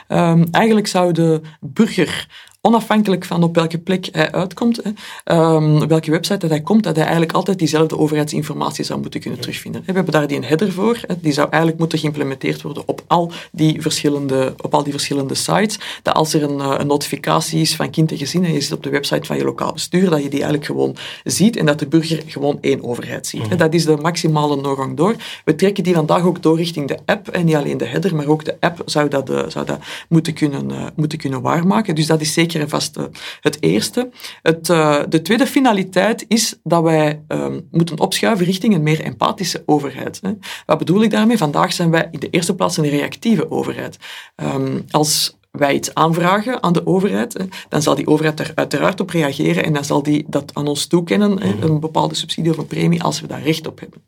Um, 0.08 0.44
eigenlijk 0.50 0.87
zou 0.87 1.12
de 1.12 1.40
burger 1.61 2.28
onafhankelijk 2.66 3.25
van 3.25 3.42
op 3.42 3.54
welke 3.54 3.78
plek 3.78 4.09
hij 4.12 4.33
uitkomt, 4.33 4.80
hè, 4.83 5.37
um, 5.37 5.88
welke 5.88 6.11
website 6.11 6.38
dat 6.38 6.50
hij 6.50 6.61
komt, 6.61 6.83
dat 6.83 6.94
hij 6.94 7.04
eigenlijk 7.04 7.35
altijd 7.35 7.59
diezelfde 7.59 7.99
overheidsinformatie 7.99 8.85
zou 8.85 9.00
moeten 9.00 9.21
kunnen 9.21 9.40
terugvinden. 9.40 9.83
We 9.87 9.92
hebben 9.92 10.12
daar 10.12 10.26
die 10.26 10.37
een 10.37 10.44
header 10.44 10.73
voor, 10.73 11.00
die 11.21 11.33
zou 11.33 11.49
eigenlijk 11.50 11.78
moeten 11.78 11.99
geïmplementeerd 11.99 12.62
worden 12.62 12.83
op 12.87 13.02
al 13.06 13.33
die 13.52 13.83
verschillende, 13.83 14.54
op 14.62 14.75
al 14.75 14.83
die 14.83 14.92
verschillende 14.92 15.35
sites, 15.35 15.78
dat 16.02 16.14
als 16.14 16.35
er 16.35 16.42
een, 16.42 16.61
eh, 16.61 16.75
een 16.78 16.87
notificatie 16.87 17.61
is 17.61 17.76
van 17.76 17.90
kind 17.90 18.11
en 18.11 18.18
gezin 18.18 18.44
en 18.44 18.52
je 18.52 18.61
zit 18.61 18.73
op 18.73 18.83
de 18.83 18.90
website 18.90 19.26
van 19.26 19.37
je 19.37 19.44
lokaal 19.44 19.73
bestuur, 19.73 20.11
dat 20.11 20.23
je 20.23 20.28
die 20.28 20.42
eigenlijk 20.42 20.64
gewoon 20.64 20.97
ziet 21.25 21.56
en 21.56 21.66
dat 21.66 21.78
de 21.78 21.87
burger 21.87 22.23
gewoon 22.26 22.59
één 22.61 22.85
overheid 22.85 23.26
ziet. 23.26 23.59
Dat 23.59 23.75
is 23.75 23.85
de 23.85 23.97
maximale 23.97 24.62
doorgang 24.62 24.97
door. 24.97 25.14
We 25.44 25.54
trekken 25.54 25.85
die 25.85 25.94
vandaag 25.94 26.23
ook 26.23 26.42
door 26.42 26.56
richting 26.56 26.88
de 26.88 26.99
app 27.04 27.28
en 27.28 27.44
niet 27.44 27.54
alleen 27.54 27.78
de 27.78 27.87
header, 27.87 28.16
maar 28.16 28.26
ook 28.26 28.44
de 28.44 28.56
app 28.61 28.83
zou 28.85 29.09
dat, 29.09 29.30
uh, 29.30 29.42
zou 29.49 29.66
dat 29.66 29.78
moeten, 30.09 30.33
kunnen, 30.33 30.71
uh, 30.71 30.87
moeten 30.94 31.18
kunnen 31.18 31.40
waarmaken. 31.40 31.94
Dus 31.94 32.06
dat 32.06 32.21
is 32.21 32.33
zeker 32.33 32.53
en 32.61 32.68
vast 32.68 32.96
uh, 32.96 33.04
het 33.40 33.62
eerste. 33.62 34.11
Het, 34.42 34.66
de 35.08 35.20
tweede 35.23 35.46
finaliteit 35.46 36.25
is 36.28 36.58
dat 36.62 36.82
wij 36.82 37.23
ehm, 37.28 37.61
moeten 37.70 38.00
opschuiven 38.00 38.46
richting 38.46 38.75
een 38.75 38.82
meer 38.82 39.00
empathische 39.00 39.62
overheid. 39.66 40.18
Hè. 40.23 40.32
Wat 40.66 40.78
bedoel 40.78 41.02
ik 41.02 41.11
daarmee? 41.11 41.38
Vandaag 41.38 41.73
zijn 41.73 41.90
wij 41.90 42.08
in 42.11 42.20
de 42.20 42.30
eerste 42.30 42.54
plaats 42.54 42.76
een 42.76 42.88
reactieve 42.88 43.50
overheid. 43.50 43.99
Um, 44.37 44.84
als 44.90 45.37
wij 45.50 45.75
iets 45.75 45.94
aanvragen 45.94 46.62
aan 46.62 46.73
de 46.73 46.87
overheid, 46.87 47.37
dan 47.68 47.82
zal 47.82 47.94
die 47.94 48.06
overheid 48.06 48.40
er 48.40 48.52
uiteraard 48.54 49.00
op 49.00 49.11
reageren 49.11 49.64
en 49.64 49.73
dan 49.73 49.84
zal 49.84 50.02
die 50.02 50.25
dat 50.26 50.50
aan 50.54 50.66
ons 50.66 50.87
toekennen, 50.87 51.32
mhm. 51.32 51.62
een 51.62 51.80
bepaalde 51.80 52.14
subsidie 52.14 52.50
of 52.50 52.58
een 52.58 52.66
premie, 52.66 53.02
als 53.02 53.20
we 53.20 53.26
daar 53.26 53.42
recht 53.42 53.66
op 53.66 53.80
hebben. 53.80 54.02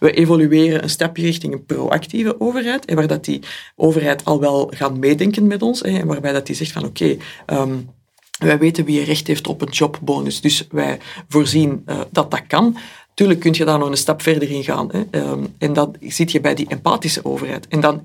We 0.00 0.12
evolueren 0.12 0.82
een 0.82 0.90
stapje 0.90 1.22
richting 1.22 1.52
een 1.52 1.66
proactieve 1.66 2.40
overheid, 2.40 2.94
waar 2.94 3.06
dat 3.06 3.24
die 3.24 3.40
overheid 3.76 4.24
al 4.24 4.40
wel 4.40 4.72
gaat 4.74 4.96
meedenken 4.96 5.46
met 5.46 5.62
ons, 5.62 5.82
en 5.82 6.06
waarbij 6.06 6.32
dat 6.32 6.46
die 6.46 6.56
zegt 6.56 6.72
van 6.72 6.84
oké, 6.84 7.16
ehm, 7.46 7.76
wij 8.38 8.58
weten 8.58 8.84
wie 8.84 9.04
recht 9.04 9.26
heeft 9.26 9.46
op 9.46 9.62
een 9.62 9.72
jobbonus, 9.72 10.40
dus 10.40 10.66
wij 10.70 10.98
voorzien 11.28 11.82
uh, 11.86 12.00
dat 12.10 12.30
dat 12.30 12.46
kan. 12.46 12.76
Tuurlijk 13.14 13.40
kun 13.40 13.52
je 13.54 13.64
daar 13.64 13.78
nog 13.78 13.88
een 13.88 13.96
stap 13.96 14.22
verder 14.22 14.50
in 14.50 14.64
gaan. 14.64 14.88
Hè. 14.92 15.02
Ehm, 15.10 15.44
en 15.58 15.72
dat 15.72 15.96
zit 16.00 16.32
je 16.32 16.40
bij 16.40 16.54
die 16.54 16.68
empathische 16.68 17.24
overheid. 17.24 17.68
En 17.68 17.80
dan 17.80 18.04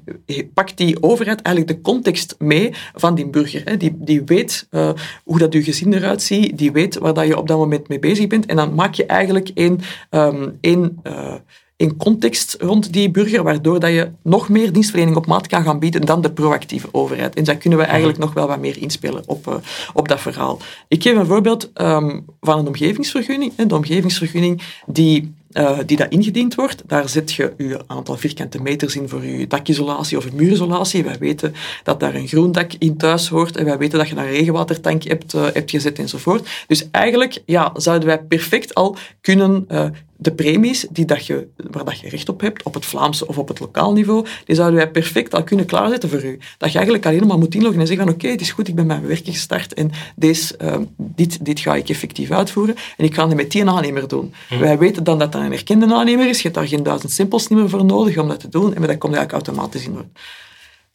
pakt 0.53 0.77
die 0.77 1.03
overheid 1.03 1.41
eigenlijk 1.41 1.77
de 1.77 1.81
context 1.81 2.35
mee 2.39 2.73
van 2.95 3.15
die 3.15 3.27
burger. 3.27 3.61
Hè. 3.65 3.77
Die, 3.77 3.95
die 3.95 4.21
weet 4.25 4.67
uh, 4.71 4.89
hoe 5.23 5.37
dat 5.37 5.53
je 5.53 5.63
gezin 5.63 5.93
eruit 5.93 6.21
ziet, 6.21 6.57
die 6.57 6.71
weet 6.71 6.97
waar 6.97 7.13
dat 7.13 7.27
je 7.27 7.37
op 7.37 7.47
dat 7.47 7.57
moment 7.57 7.87
mee 7.87 7.99
bezig 7.99 8.27
bent. 8.27 8.45
En 8.45 8.55
dan 8.55 8.73
maak 8.73 8.93
je 8.93 9.05
eigenlijk 9.05 9.49
één, 9.53 9.79
um, 10.09 10.57
één 10.61 10.99
uh, 11.03 11.33
in 11.77 11.98
context 11.98 12.55
rond 12.60 12.93
die 12.93 13.12
burger, 13.12 13.43
waardoor 13.43 13.79
dat 13.79 13.91
je 13.91 14.12
nog 14.22 14.50
meer 14.50 14.72
dienstverlening 14.72 15.17
op 15.17 15.25
maat 15.25 15.48
kan 15.48 15.63
gaan 15.63 15.79
bieden 15.79 16.01
dan 16.01 16.22
de 16.22 16.31
proactieve 16.31 16.88
overheid. 16.91 17.36
En 17.36 17.43
daar 17.43 17.55
kunnen 17.55 17.79
we 17.79 17.86
eigenlijk 17.86 18.17
nog 18.17 18.34
wel 18.34 18.48
wat 18.48 18.60
meer 18.60 18.77
inspelen 18.77 19.24
op, 19.25 19.48
uh, 19.48 19.55
op 19.93 20.07
dat 20.07 20.19
verhaal. 20.22 20.60
Ik 20.88 21.03
geef 21.03 21.15
een 21.15 21.25
voorbeeld 21.25 21.72
um, 21.74 22.25
van 22.41 22.60
een 22.60 22.67
omgevingsvergunning. 22.67 23.55
De 23.55 23.75
omgevingsvergunning 23.75 24.62
die 24.86 25.36
uh, 25.51 25.79
die 25.86 25.98
dat 25.98 26.10
ingediend 26.10 26.55
wordt. 26.55 26.84
Daar 26.88 27.10
zet 27.10 27.31
je 27.31 27.53
je 27.57 27.81
aantal 27.88 28.17
vierkante 28.17 28.62
meters 28.62 28.96
in 28.96 29.10
voor 29.10 29.25
je 29.25 29.48
dakisolatie 29.48 30.17
of 30.17 30.34
muurisolatie. 30.34 31.03
Wij 31.03 31.17
weten 31.19 31.53
dat 31.84 32.00
daar 32.00 32.15
een 32.15 32.27
groen 32.27 32.51
dak 32.51 32.74
in 32.79 32.98
thuis 32.98 33.27
hoort 33.27 33.57
en 33.57 33.65
wij 33.65 33.77
weten 33.77 33.98
dat 33.98 34.07
je 34.07 34.15
een 34.15 34.29
regenwatertank 34.29 35.03
hebt, 35.03 35.34
uh, 35.34 35.46
hebt 35.53 35.72
gezet 35.72 36.00
enzovoort. 36.00 36.50
Dus 36.67 36.88
eigenlijk 36.91 37.41
ja, 37.46 37.72
zouden 37.75 38.07
wij 38.07 38.24
perfect 38.24 38.74
al 38.74 38.98
kunnen 39.22 39.65
uh, 39.72 39.86
de 40.17 40.31
premies 40.31 40.86
die 40.89 41.05
dat 41.05 41.25
je, 41.25 41.47
waar 41.55 41.86
dat 41.86 42.00
je 42.00 42.09
recht 42.09 42.29
op 42.29 42.41
hebt, 42.41 42.63
op 42.63 42.74
het 42.74 42.86
Vlaamse 42.86 43.27
of 43.27 43.38
op 43.38 43.47
het 43.47 43.59
lokaal 43.59 43.93
niveau, 43.93 44.25
die 44.45 44.55
zouden 44.55 44.77
wij 44.77 44.91
perfect 44.91 45.33
al 45.33 45.43
kunnen 45.43 45.65
klaarzetten 45.65 46.09
voor 46.09 46.24
u. 46.24 46.39
Dat 46.57 46.71
je 46.71 46.77
eigenlijk 46.77 47.05
alleen 47.05 47.27
maar 47.27 47.38
moet 47.38 47.55
inloggen 47.55 47.79
en 47.79 47.88
zeggen 47.88 48.05
van 48.05 48.13
oké, 48.13 48.27
het 48.27 48.41
is 48.41 48.51
goed, 48.51 48.67
ik 48.67 48.75
ben 48.75 48.86
mijn 48.86 49.07
werking 49.07 49.36
gestart 49.36 49.74
en 49.74 49.91
deze, 50.15 50.55
uh, 50.62 50.75
dit, 50.97 51.45
dit 51.45 51.59
ga 51.59 51.75
ik 51.75 51.89
effectief 51.89 52.31
uitvoeren 52.31 52.75
en 52.97 53.05
ik 53.05 53.13
ga 53.13 53.27
het 53.27 53.36
met 53.36 53.51
die 53.51 53.69
aannemer 53.69 54.07
doen. 54.07 54.33
Hm. 54.47 54.59
Wij 54.59 54.77
weten 54.77 55.03
dan 55.03 55.19
dat 55.19 55.31
dat 55.31 55.41
een 55.41 55.51
erkende 55.51 55.93
aannemer 55.95 56.29
is, 56.29 56.38
je 56.38 56.43
hebt 56.43 56.55
daar 56.55 56.67
geen 56.67 56.83
duizend 56.83 57.12
simpels 57.12 57.47
meer 57.47 57.69
voor 57.69 57.86
nodig 57.86 58.17
om 58.17 58.27
dat 58.27 58.39
te 58.39 58.50
doen 58.50 58.75
en 58.75 58.81
dat 58.81 58.97
komt 58.97 59.15
eigenlijk 59.15 59.31
automatisch 59.31 59.86
in 59.86 59.93
orde. 59.93 60.07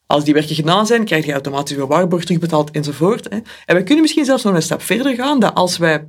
Als 0.06 0.24
die 0.24 0.34
werken 0.34 0.54
gedaan 0.54 0.86
zijn, 0.86 1.04
krijg 1.04 1.26
je 1.26 1.32
automatisch 1.32 1.76
weer 1.76 1.86
waarborg 1.86 2.24
terugbetaald 2.24 2.70
enzovoort. 2.70 3.26
Hè. 3.30 3.38
En 3.66 3.76
we 3.76 3.82
kunnen 3.82 4.00
misschien 4.00 4.24
zelfs 4.24 4.42
nog 4.42 4.54
een 4.54 4.62
stap 4.62 4.82
verder 4.82 5.14
gaan, 5.14 5.40
dat 5.40 5.54
als 5.54 5.78
wij 5.78 6.04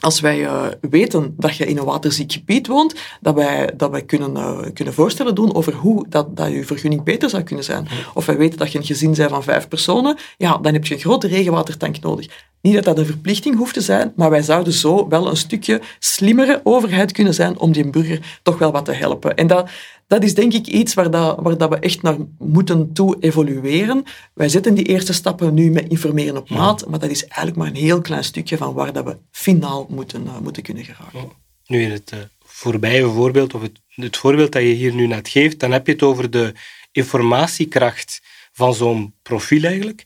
als 0.00 0.20
wij 0.20 0.40
uh, 0.40 0.62
weten 0.80 1.34
dat 1.36 1.56
je 1.56 1.66
in 1.66 1.78
een 1.78 1.84
waterziek 1.84 2.32
gebied 2.32 2.66
woont, 2.66 2.94
dat 3.20 3.34
wij, 3.34 3.70
dat 3.76 3.90
wij 3.90 4.02
kunnen, 4.02 4.36
uh, 4.36 4.58
kunnen 4.74 4.94
voorstellen 4.94 5.34
doen 5.34 5.54
over 5.54 5.74
hoe 5.74 6.06
dat, 6.08 6.36
dat 6.36 6.50
je 6.50 6.64
vergunning 6.64 7.02
beter 7.02 7.30
zou 7.30 7.42
kunnen 7.42 7.64
zijn. 7.64 7.88
Of 8.14 8.26
wij 8.26 8.36
weten 8.36 8.58
dat 8.58 8.72
je 8.72 8.78
een 8.78 8.84
gezin 8.84 9.14
bent 9.14 9.30
van 9.30 9.42
vijf 9.42 9.68
personen, 9.68 10.16
ja, 10.36 10.58
dan 10.58 10.72
heb 10.72 10.86
je 10.86 10.94
een 10.94 11.00
grote 11.00 11.26
regenwatertank 11.26 12.00
nodig. 12.00 12.46
Niet 12.60 12.74
dat 12.74 12.84
dat 12.84 12.98
een 12.98 13.06
verplichting 13.06 13.56
hoeft 13.56 13.74
te 13.74 13.80
zijn, 13.80 14.12
maar 14.16 14.30
wij 14.30 14.42
zouden 14.42 14.72
zo 14.72 15.08
wel 15.08 15.28
een 15.28 15.36
stukje 15.36 15.80
slimmere 15.98 16.60
overheid 16.64 17.12
kunnen 17.12 17.34
zijn 17.34 17.58
om 17.58 17.72
die 17.72 17.90
burger 17.90 18.38
toch 18.42 18.58
wel 18.58 18.72
wat 18.72 18.84
te 18.84 18.92
helpen. 18.92 19.36
En 19.36 19.46
dat, 19.46 19.70
dat 20.08 20.22
is 20.22 20.34
denk 20.34 20.52
ik 20.52 20.66
iets 20.66 20.94
waar, 20.94 21.10
dat, 21.10 21.38
waar 21.40 21.58
dat 21.58 21.68
we 21.68 21.78
echt 21.78 22.02
naar 22.02 22.16
moeten 22.38 22.92
toe 22.92 23.16
evolueren. 23.20 24.04
Wij 24.34 24.48
zetten 24.48 24.74
die 24.74 24.84
eerste 24.84 25.12
stappen 25.12 25.54
nu 25.54 25.70
met 25.70 25.88
informeren 25.88 26.36
op 26.36 26.50
maat, 26.50 26.88
maar 26.88 26.98
dat 26.98 27.10
is 27.10 27.22
eigenlijk 27.22 27.56
maar 27.56 27.66
een 27.66 27.86
heel 27.86 28.00
klein 28.00 28.24
stukje 28.24 28.56
van 28.56 28.74
waar 28.74 28.92
dat 28.92 29.04
we 29.04 29.16
finaal 29.30 29.86
moeten, 29.90 30.24
uh, 30.24 30.38
moeten 30.38 30.62
kunnen 30.62 30.84
geraken. 30.84 31.32
Nu 31.66 31.82
in 31.82 31.90
het 31.90 32.12
uh, 32.14 32.20
voorbije 32.44 33.08
voorbeeld, 33.08 33.54
of 33.54 33.62
het, 33.62 33.80
het 33.88 34.16
voorbeeld 34.16 34.52
dat 34.52 34.62
je 34.62 34.68
hier 34.68 34.94
nu 34.94 35.06
net 35.06 35.28
geeft, 35.28 35.60
dan 35.60 35.72
heb 35.72 35.86
je 35.86 35.92
het 35.92 36.02
over 36.02 36.30
de 36.30 36.52
informatiekracht 36.92 38.20
van 38.52 38.74
zo'n 38.74 39.14
profiel 39.22 39.62
eigenlijk. 39.62 40.04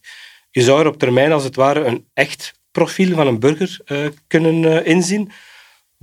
Je 0.50 0.62
zou 0.62 0.80
er 0.80 0.87
op 0.87 0.99
termijn 0.99 1.32
als 1.32 1.44
het 1.44 1.56
ware 1.56 1.85
een 1.85 2.06
echt 2.14 2.52
profiel 2.71 3.14
van 3.14 3.26
een 3.26 3.38
burger 3.38 3.80
uh, 3.87 4.06
kunnen 4.26 4.85
inzien, 4.85 5.30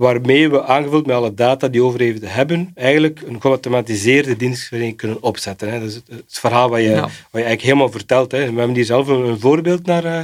waarmee 0.00 0.50
we 0.50 0.62
aangevuld 0.62 1.06
met 1.06 1.16
alle 1.16 1.34
data 1.34 1.68
die 1.68 1.82
overheden 1.82 2.28
hebben, 2.28 2.70
eigenlijk 2.74 3.22
een 3.22 3.40
geautomatiseerde 3.40 4.36
dienstverlening 4.36 4.96
kunnen 4.96 5.22
opzetten. 5.22 5.72
Hè. 5.72 5.78
Dat 5.80 5.88
is 5.88 5.94
het, 5.94 6.08
het 6.08 6.38
verhaal 6.38 6.68
wat 6.68 6.80
je, 6.80 6.88
ja. 6.88 7.00
wat 7.00 7.10
je 7.12 7.38
eigenlijk 7.38 7.62
helemaal 7.62 7.90
vertelt. 7.90 8.32
Hè. 8.32 8.38
We 8.38 8.58
hebben 8.58 8.74
hier 8.74 8.84
zelf 8.84 9.08
een, 9.08 9.20
een 9.20 9.40
voorbeeld 9.40 9.86
naar 9.86 10.04
uh, 10.04 10.20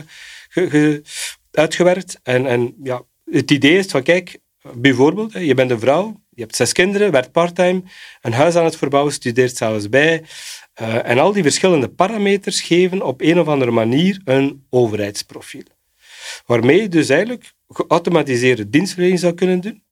ge, 0.49 0.71
ge, 0.71 1.02
uitgewerkt. 1.50 2.21
En, 2.23 2.47
en 2.47 2.75
ja, 2.83 3.02
het 3.30 3.50
idee 3.50 3.78
is 3.78 3.87
van, 3.87 4.02
kijk, 4.02 4.38
bijvoorbeeld, 4.75 5.33
hè, 5.33 5.38
je 5.38 5.54
bent 5.54 5.71
een 5.71 5.80
vrouw, 5.80 6.21
je 6.30 6.42
hebt 6.42 6.56
zes 6.56 6.73
kinderen, 6.73 7.11
werkt 7.11 7.33
parttime, 7.33 7.83
een 8.21 8.33
huis 8.33 8.56
aan 8.56 8.64
het 8.64 8.76
verbouwen, 8.76 9.12
studeert 9.12 9.56
zelfs 9.56 9.88
bij. 9.88 10.23
Uh, 10.80 11.09
en 11.09 11.18
al 11.18 11.33
die 11.33 11.42
verschillende 11.42 11.88
parameters 11.88 12.61
geven 12.61 13.02
op 13.02 13.21
een 13.21 13.40
of 13.40 13.47
andere 13.47 13.71
manier 13.71 14.21
een 14.25 14.66
overheidsprofiel. 14.71 15.64
Waarmee 16.47 16.80
je 16.80 16.88
dus 16.88 17.09
eigenlijk 17.09 17.54
geautomatiseerde 17.68 18.68
dienstverlening 18.68 19.20
zou 19.20 19.35
kunnen 19.35 19.61
doen. 19.61 19.82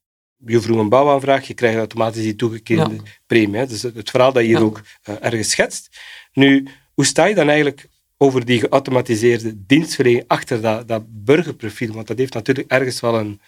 Je 0.45 0.61
vroeg 0.61 0.79
een 0.79 0.89
bouwaanvraag, 0.89 1.47
je 1.47 1.53
krijgt 1.53 1.77
automatisch 1.77 2.23
die 2.23 2.35
toegekeerde 2.35 2.93
ja. 2.93 3.01
premie. 3.25 3.57
Hè. 3.59 3.67
Dus 3.67 3.81
het 3.81 4.09
verhaal 4.09 4.33
dat 4.33 4.41
je 4.41 4.47
hier 4.47 4.57
ja. 4.57 4.63
ook 4.63 4.81
uh, 5.09 5.15
ergens 5.19 5.49
schetst. 5.49 5.99
Nu, 6.33 6.67
hoe 6.93 7.05
sta 7.05 7.25
je 7.25 7.35
dan 7.35 7.47
eigenlijk 7.47 7.87
over 8.17 8.45
die 8.45 8.59
geautomatiseerde 8.59 9.65
dienstverlening 9.65 10.23
achter 10.27 10.61
dat, 10.61 10.87
dat 10.87 11.03
burgerprofiel? 11.07 11.93
Want 11.93 12.07
dat 12.07 12.17
heeft 12.17 12.33
natuurlijk 12.33 12.71
ergens 12.71 12.99
wel 12.99 13.19
een, 13.19 13.41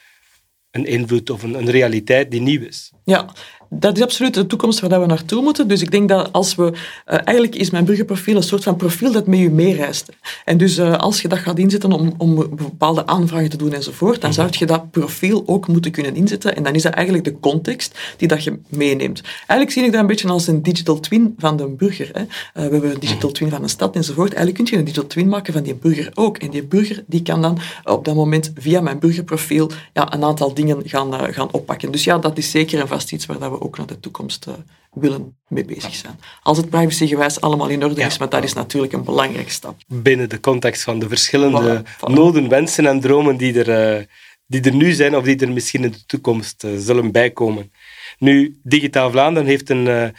een 0.71 0.85
invloed 0.85 1.29
of 1.29 1.43
een, 1.43 1.53
een 1.53 1.69
realiteit 1.69 2.31
die 2.31 2.41
nieuw 2.41 2.61
is. 2.61 2.91
Ja, 3.03 3.33
dat 3.69 3.97
is 3.97 4.03
absoluut 4.03 4.33
de 4.33 4.47
toekomst 4.47 4.79
waar 4.79 4.99
we 5.01 5.05
naartoe 5.05 5.41
moeten. 5.41 5.67
Dus 5.67 5.81
ik 5.81 5.91
denk 5.91 6.09
dat 6.09 6.31
als 6.31 6.55
we... 6.55 6.63
Uh, 6.63 6.73
eigenlijk 7.05 7.55
is 7.55 7.69
mijn 7.69 7.85
burgerprofiel 7.85 8.35
een 8.35 8.43
soort 8.43 8.63
van 8.63 8.75
profiel 8.75 9.11
dat 9.11 9.27
met 9.27 9.39
je 9.39 9.49
meereist. 9.49 10.09
En 10.45 10.57
dus 10.57 10.77
uh, 10.77 10.97
als 10.97 11.21
je 11.21 11.27
dat 11.27 11.37
gaat 11.37 11.59
inzetten 11.59 11.91
om, 11.91 12.13
om 12.17 12.35
bepaalde 12.35 13.05
aanvragen 13.05 13.49
te 13.49 13.57
doen 13.57 13.73
enzovoort, 13.73 14.21
dan 14.21 14.33
zou 14.33 14.47
je 14.51 14.65
dat 14.65 14.91
profiel 14.91 15.43
ook 15.45 15.67
moeten 15.67 15.91
kunnen 15.91 16.15
inzetten. 16.15 16.55
En 16.55 16.63
dan 16.63 16.73
is 16.73 16.83
dat 16.83 16.93
eigenlijk 16.93 17.25
de 17.25 17.39
context 17.39 17.99
die 18.17 18.27
dat 18.27 18.43
je 18.43 18.59
meeneemt. 18.69 19.21
Eigenlijk 19.37 19.71
zie 19.71 19.83
ik 19.83 19.91
dat 19.91 20.01
een 20.01 20.07
beetje 20.07 20.27
als 20.27 20.47
een 20.47 20.63
digital 20.63 20.99
twin 20.99 21.35
van 21.37 21.57
de 21.57 21.67
burger. 21.67 22.09
Hè. 22.13 22.21
Uh, 22.21 22.27
we 22.53 22.61
hebben 22.61 22.91
een 22.91 22.99
digital 22.99 23.31
twin 23.31 23.49
van 23.49 23.63
een 23.63 23.69
stad 23.69 23.95
enzovoort. 23.95 24.33
Eigenlijk 24.33 24.57
kun 24.57 24.65
je 24.65 24.79
een 24.79 24.85
digital 24.85 25.07
twin 25.07 25.27
maken 25.27 25.53
van 25.53 25.63
die 25.63 25.75
burger 25.75 26.11
ook. 26.13 26.37
En 26.37 26.49
die 26.49 26.63
burger 26.63 27.03
die 27.07 27.21
kan 27.21 27.41
dan 27.41 27.59
op 27.83 28.05
dat 28.05 28.15
moment 28.15 28.51
via 28.55 28.81
mijn 28.81 28.99
burgerprofiel 28.99 29.71
ja, 29.93 30.13
een 30.13 30.23
aantal 30.23 30.53
dingen 30.53 30.81
gaan, 30.85 31.33
gaan 31.33 31.51
oppakken. 31.51 31.91
Dus 31.91 32.03
ja, 32.03 32.17
dat 32.17 32.37
is 32.37 32.51
zeker 32.51 32.79
en 32.79 32.87
vast 32.87 33.11
iets 33.11 33.25
waar 33.25 33.39
dat 33.39 33.51
we 33.51 33.56
ook 33.61 33.77
naar 33.77 33.87
de 33.87 33.99
toekomst 33.99 34.47
uh, 34.47 34.53
willen 34.91 35.37
mee 35.47 35.65
bezig 35.65 35.95
zijn. 35.95 36.19
Als 36.43 36.57
het 36.57 36.69
privacygewijs 36.69 37.41
allemaal 37.41 37.67
in 37.67 37.83
orde 37.83 37.99
ja. 37.99 38.07
is, 38.07 38.17
maar 38.17 38.29
dat 38.29 38.43
is 38.43 38.53
natuurlijk 38.53 38.93
een 38.93 39.03
belangrijke 39.03 39.51
stap. 39.51 39.75
Binnen 39.87 40.29
de 40.29 40.39
context 40.39 40.83
van 40.83 40.99
de 40.99 41.07
verschillende 41.07 41.83
voilà, 41.83 41.95
voilà. 41.97 42.13
noden, 42.13 42.49
wensen 42.49 42.85
en 42.85 42.99
dromen 42.99 43.37
die 43.37 43.63
er, 43.63 43.97
uh, 43.97 44.05
die 44.45 44.61
er 44.61 44.75
nu 44.75 44.91
zijn 44.91 45.15
of 45.15 45.23
die 45.23 45.39
er 45.39 45.51
misschien 45.51 45.83
in 45.83 45.91
de 45.91 46.05
toekomst 46.05 46.63
uh, 46.63 46.71
zullen 46.77 47.11
bijkomen. 47.11 47.71
Nu, 48.19 48.59
Digitaal 48.63 49.11
Vlaanderen 49.11 49.49
heeft 49.49 49.69
een, 49.69 50.13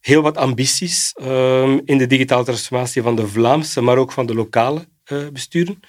heel 0.00 0.22
wat 0.22 0.36
ambities 0.36 1.12
ehm, 1.14 1.78
in 1.84 1.98
de 1.98 2.06
digitale 2.06 2.44
transformatie 2.44 3.02
van 3.02 3.16
de 3.16 3.26
Vlaamse, 3.26 3.80
maar 3.80 3.96
ook 3.96 4.12
van 4.12 4.26
de 4.26 4.34
lokale 4.34 4.88
besturen. 5.32 5.80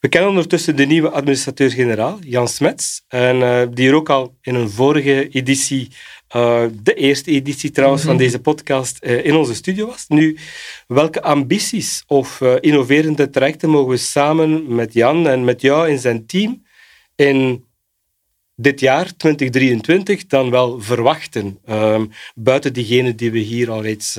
We 0.00 0.08
kennen 0.08 0.30
ondertussen 0.30 0.76
de 0.76 0.86
nieuwe 0.86 1.10
administrateur-generaal, 1.10 2.18
Jan 2.20 2.48
Smets, 2.48 3.04
en, 3.08 3.36
uh, 3.36 3.62
die 3.70 3.88
er 3.88 3.94
ook 3.94 4.10
al 4.10 4.36
in 4.42 4.54
een 4.54 4.70
vorige 4.70 5.28
editie, 5.28 5.88
uh, 6.36 6.64
de 6.82 6.94
eerste 6.94 7.30
editie 7.30 7.70
trouwens 7.70 8.02
van 8.02 8.16
deze 8.16 8.40
podcast, 8.40 8.98
uh, 9.00 9.24
in 9.24 9.34
onze 9.34 9.54
studio 9.54 9.86
was. 9.86 10.04
Nu, 10.08 10.38
welke 10.86 11.22
ambities 11.22 12.04
of 12.06 12.40
innoverende 12.60 13.30
trajecten 13.30 13.70
mogen 13.70 13.90
we 13.90 13.96
samen 13.96 14.74
met 14.74 14.92
Jan 14.92 15.28
en 15.28 15.44
met 15.44 15.60
jou 15.60 15.88
in 15.88 15.98
zijn 15.98 16.26
team 16.26 16.62
in 17.16 17.64
dit 18.56 18.80
jaar, 18.80 19.16
2023, 19.16 20.26
dan 20.26 20.50
wel 20.50 20.80
verwachten, 20.80 21.58
um, 21.68 22.10
buiten 22.34 22.72
diegenen 22.72 23.16
die 23.16 23.30
we 23.30 23.38
hier 23.38 23.70
al 23.70 23.82
reeds 23.82 24.18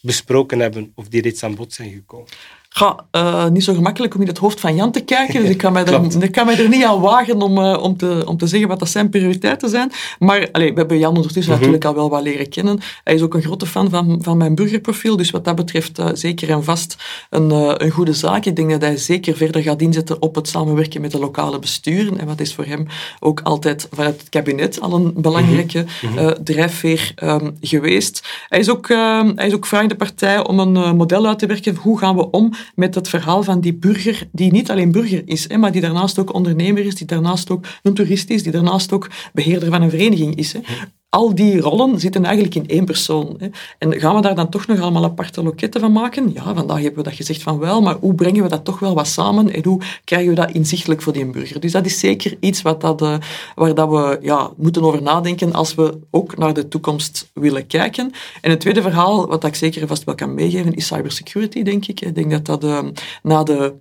besproken 0.00 0.58
hebben 0.58 0.92
of 0.94 1.08
die 1.08 1.22
reeds 1.22 1.42
aan 1.42 1.54
bod 1.54 1.72
zijn 1.72 1.90
gekomen? 1.90 2.28
Ga, 2.76 3.04
uh, 3.12 3.46
niet 3.46 3.64
zo 3.64 3.74
gemakkelijk 3.74 4.14
om 4.14 4.20
in 4.20 4.26
het 4.26 4.38
hoofd 4.38 4.60
van 4.60 4.74
Jan 4.74 4.92
te 4.92 5.00
kijken. 5.00 5.40
Dus 5.40 5.50
ik 5.50 5.58
kan 5.58 5.72
mij 5.72 5.84
er, 5.86 6.22
ik 6.22 6.32
kan 6.32 6.46
mij 6.46 6.58
er 6.58 6.68
niet 6.68 6.84
aan 6.84 7.00
wagen 7.00 7.42
om, 7.42 7.58
uh, 7.58 7.82
om, 7.82 7.96
te, 7.96 8.22
om 8.26 8.36
te 8.36 8.46
zeggen 8.46 8.68
wat 8.68 8.78
dat 8.78 8.88
zijn 8.88 9.08
prioriteiten 9.08 9.68
zijn. 9.68 9.92
Maar 10.18 10.48
allez, 10.52 10.70
we 10.70 10.78
hebben 10.78 10.98
Jan 10.98 11.16
ondertussen 11.16 11.52
mm 11.52 11.58
natuurlijk 11.58 11.84
al 11.84 11.94
wel 11.94 12.10
wat 12.10 12.22
leren 12.22 12.48
kennen. 12.48 12.80
Hij 13.04 13.14
is 13.14 13.22
ook 13.22 13.34
een 13.34 13.42
grote 13.42 13.66
fan 13.66 13.90
van, 13.90 14.18
van 14.22 14.36
mijn 14.36 14.54
burgerprofiel. 14.54 15.16
Dus 15.16 15.30
wat 15.30 15.44
dat 15.44 15.54
betreft 15.54 15.98
uh, 15.98 16.08
zeker 16.12 16.50
en 16.50 16.64
vast 16.64 16.96
een, 17.30 17.50
een 17.84 17.90
goede 17.90 18.12
zaak. 18.12 18.44
Ik 18.44 18.56
denk 18.56 18.70
dat 18.70 18.80
hij 18.80 18.96
zeker 18.96 19.36
verder 19.36 19.62
gaat 19.62 19.80
inzetten 19.80 20.22
op 20.22 20.34
het 20.34 20.48
samenwerken 20.48 21.00
met 21.00 21.10
de 21.10 21.18
lokale 21.18 21.58
besturen. 21.58 22.18
En 22.18 22.26
wat 22.26 22.40
is 22.40 22.54
voor 22.54 22.64
hem 22.64 22.86
ook 23.20 23.40
altijd 23.40 23.88
vanuit 23.92 24.20
het 24.20 24.28
kabinet 24.28 24.80
al 24.80 24.92
een 24.92 25.12
belangrijke 25.16 25.84
mm 26.02 26.34
drijfveer 26.44 27.14
um, 27.22 27.56
geweest. 27.60 28.28
Hij 28.48 28.58
is 28.58 28.70
ook, 28.70 28.88
ehm, 28.88 29.32
hij 29.34 29.46
is 29.46 29.54
ook 29.54 29.66
vraag 29.66 29.86
de 29.86 29.94
partij 29.94 30.46
om 30.46 30.58
een 30.58 30.96
model 30.96 31.26
uit 31.26 31.38
te 31.38 31.46
werken. 31.46 31.76
Hoe 31.76 31.98
gaan 31.98 32.16
we 32.16 32.30
om 32.30 32.52
met 32.74 32.94
het 32.94 33.08
verhaal 33.08 33.42
van 33.42 33.60
die 33.60 33.74
burger, 33.74 34.28
die 34.32 34.52
niet 34.52 34.70
alleen 34.70 34.92
burger 34.92 35.22
is, 35.24 35.48
hè, 35.48 35.56
maar 35.56 35.72
die 35.72 35.80
daarnaast 35.80 36.18
ook 36.18 36.34
ondernemer 36.34 36.86
is, 36.86 36.94
die 36.94 37.06
daarnaast 37.06 37.50
ook 37.50 37.66
een 37.82 37.94
toerist 37.94 38.30
is, 38.30 38.42
die 38.42 38.52
daarnaast 38.52 38.92
ook 38.92 39.10
beheerder 39.32 39.70
van 39.70 39.82
een 39.82 39.90
vereniging 39.90 40.36
is. 40.36 40.52
Hè. 40.52 40.60
Al 41.08 41.34
die 41.34 41.60
rollen 41.60 42.00
zitten 42.00 42.24
eigenlijk 42.24 42.54
in 42.54 42.68
één 42.68 42.84
persoon. 42.84 43.36
Hè. 43.38 43.48
En 43.78 44.00
gaan 44.00 44.14
we 44.14 44.20
daar 44.20 44.34
dan 44.34 44.48
toch 44.48 44.66
nog 44.66 44.80
allemaal 44.80 45.04
aparte 45.04 45.42
loketten 45.42 45.80
van 45.80 45.92
maken? 45.92 46.32
Ja, 46.32 46.54
vandaag 46.54 46.80
hebben 46.80 46.96
we 46.96 47.02
dat 47.02 47.14
gezegd 47.14 47.42
van 47.42 47.58
wel, 47.58 47.82
maar 47.82 47.96
hoe 48.00 48.14
brengen 48.14 48.42
we 48.42 48.48
dat 48.48 48.64
toch 48.64 48.78
wel 48.78 48.94
wat 48.94 49.06
samen 49.06 49.52
en 49.52 49.64
hoe 49.64 49.80
krijgen 50.04 50.28
we 50.28 50.34
dat 50.34 50.50
inzichtelijk 50.50 51.02
voor 51.02 51.12
die 51.12 51.26
burger? 51.26 51.60
Dus 51.60 51.72
dat 51.72 51.86
is 51.86 51.98
zeker 51.98 52.36
iets 52.40 52.62
wat 52.62 52.80
dat, 52.80 53.02
uh, 53.02 53.16
waar 53.54 53.74
dat 53.74 53.88
we 53.88 54.18
ja, 54.22 54.50
moeten 54.56 54.82
over 54.82 55.02
nadenken 55.02 55.52
als 55.52 55.74
we 55.74 55.98
ook 56.10 56.36
naar 56.36 56.54
de 56.54 56.68
toekomst 56.68 57.30
willen 57.34 57.66
kijken. 57.66 58.12
En 58.40 58.50
het 58.50 58.60
tweede 58.60 58.82
verhaal, 58.82 59.26
wat 59.26 59.44
ik 59.44 59.54
zeker 59.54 59.86
vast 59.86 60.04
wel 60.04 60.14
kan 60.14 60.34
meegeven, 60.34 60.74
is 60.74 60.86
cybersecurity, 60.86 61.62
denk 61.62 61.86
ik. 61.86 62.00
Ik 62.00 62.14
denk 62.14 62.30
dat 62.30 62.44
dat 62.44 62.64
uh, 62.64 62.78
na 63.22 63.42
de 63.42 63.74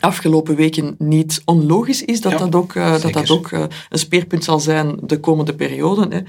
afgelopen 0.00 0.56
weken 0.56 0.94
niet 0.98 1.42
onlogisch 1.44 2.04
is 2.04 2.20
dat 2.20 2.38
dat 2.38 2.54
ook, 2.54 2.74
uh, 2.74 3.00
dat 3.00 3.12
dat 3.12 3.30
ook 3.30 3.50
uh, 3.50 3.64
een 3.88 3.98
speerpunt 3.98 4.44
zal 4.44 4.60
zijn 4.60 4.98
de 5.02 5.20
komende 5.20 5.54
periode. 5.54 6.06
Hè. 6.08 6.20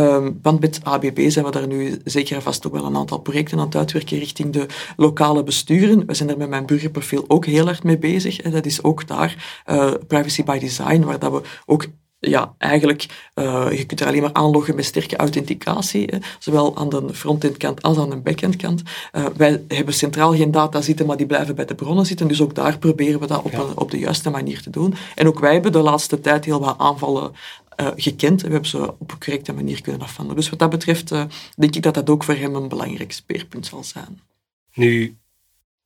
Uh, 0.00 0.28
want 0.42 0.60
met 0.60 0.80
ABB 0.82 1.30
zijn 1.30 1.44
we 1.44 1.50
daar 1.50 1.66
nu 1.66 2.00
zeker 2.04 2.36
en 2.36 2.42
vast 2.42 2.66
ook 2.66 2.72
wel 2.72 2.84
een 2.84 2.96
aantal 2.96 3.18
projecten 3.18 3.58
aan 3.58 3.64
het 3.64 3.76
uitwerken 3.76 4.18
richting 4.18 4.52
de 4.52 4.66
lokale 4.96 5.42
besturen. 5.42 6.06
We 6.06 6.14
zijn 6.14 6.30
er 6.30 6.36
met 6.36 6.48
mijn 6.48 6.66
burgerprofiel 6.66 7.24
ook 7.28 7.46
heel 7.46 7.64
hard 7.64 7.82
mee 7.82 7.98
bezig. 7.98 8.36
Dat 8.36 8.66
is 8.66 8.82
ook 8.82 9.06
daar 9.06 9.62
uh, 9.66 9.92
privacy 10.06 10.44
by 10.44 10.58
design, 10.58 11.00
waar 11.00 11.18
dat 11.18 11.32
we 11.32 11.42
ook 11.66 11.86
ja, 12.28 12.54
eigenlijk, 12.58 13.06
uh, 13.34 13.66
je 13.70 13.84
kunt 13.86 14.00
er 14.00 14.06
alleen 14.06 14.22
maar 14.22 14.32
aanloggen 14.32 14.74
met 14.74 14.84
sterke 14.84 15.16
authenticatie, 15.16 16.06
hè, 16.10 16.18
zowel 16.38 16.76
aan 16.76 16.88
de 16.88 17.14
frontend 17.14 17.56
kant 17.56 17.82
als 17.82 17.98
aan 17.98 18.10
de 18.10 18.16
backend 18.16 18.56
kant. 18.56 18.82
Uh, 19.12 19.26
wij 19.36 19.62
hebben 19.68 19.94
centraal 19.94 20.34
geen 20.34 20.50
data 20.50 20.80
zitten, 20.80 21.06
maar 21.06 21.16
die 21.16 21.26
blijven 21.26 21.54
bij 21.54 21.64
de 21.64 21.74
bronnen 21.74 22.06
zitten, 22.06 22.28
dus 22.28 22.42
ook 22.42 22.54
daar 22.54 22.78
proberen 22.78 23.20
we 23.20 23.26
dat 23.26 23.42
op, 23.42 23.52
een, 23.52 23.78
op 23.78 23.90
de 23.90 23.98
juiste 23.98 24.30
manier 24.30 24.62
te 24.62 24.70
doen. 24.70 24.94
En 25.14 25.26
ook 25.26 25.38
wij 25.38 25.52
hebben 25.52 25.72
de 25.72 25.78
laatste 25.78 26.20
tijd 26.20 26.44
heel 26.44 26.60
wat 26.60 26.78
aanvallen 26.78 27.32
uh, 27.76 27.88
gekend 27.96 28.40
en 28.40 28.46
we 28.46 28.52
hebben 28.52 28.70
ze 28.70 28.94
op 28.98 29.12
een 29.12 29.18
correcte 29.18 29.52
manier 29.52 29.82
kunnen 29.82 30.02
afhandelen. 30.02 30.40
Dus 30.40 30.50
wat 30.50 30.58
dat 30.58 30.70
betreft 30.70 31.08
denk 31.56 31.74
ik 31.76 31.82
dat 31.82 31.94
dat 31.94 32.10
ook 32.10 32.24
voor 32.24 32.34
hem 32.34 32.54
een 32.54 32.68
belangrijk 32.68 33.12
speerpunt 33.12 33.66
zal 33.66 33.84
zijn. 33.84 34.20
Nu, 34.74 35.16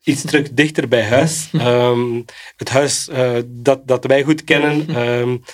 iets 0.02 0.22
terug 0.22 0.52
dichter 0.52 0.88
bij 0.88 1.04
huis. 1.04 1.48
um, 1.52 2.24
het 2.56 2.68
huis 2.68 3.10
dat, 3.46 3.88
dat 3.88 4.04
wij 4.04 4.22
goed 4.22 4.44
kennen. 4.44 4.96
Um, 4.96 5.42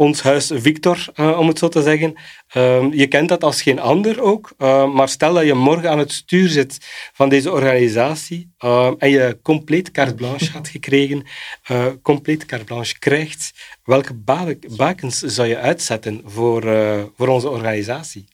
ons 0.00 0.22
huis 0.22 0.50
Victor, 0.54 1.06
uh, 1.14 1.38
om 1.38 1.48
het 1.48 1.58
zo 1.58 1.68
te 1.68 1.82
zeggen. 1.82 2.14
Uh, 2.56 2.92
je 2.92 3.06
kent 3.06 3.28
dat 3.28 3.44
als 3.44 3.62
geen 3.62 3.78
ander 3.78 4.22
ook, 4.22 4.52
uh, 4.58 4.92
maar 4.92 5.08
stel 5.08 5.34
dat 5.34 5.44
je 5.44 5.54
morgen 5.54 5.90
aan 5.90 5.98
het 5.98 6.12
stuur 6.12 6.48
zit 6.48 6.78
van 7.12 7.28
deze 7.28 7.50
organisatie 7.50 8.52
ehm, 8.58 8.94
en 8.98 9.10
je 9.10 9.38
compleet 9.42 9.90
carte 9.90 10.14
blanche 10.14 10.50
had 10.52 10.68
gekregen, 10.68 11.26
eh, 11.62 11.86
compleet 12.02 12.46
carte 12.46 12.64
blanche 12.64 12.98
krijgt, 12.98 13.52
welke 13.84 14.14
bakens 14.76 15.18
zou 15.18 15.48
je 15.48 15.58
uitzetten 15.58 16.22
voor, 16.24 16.62
voor 17.16 17.28
onze 17.28 17.48
organisatie? 17.48 18.28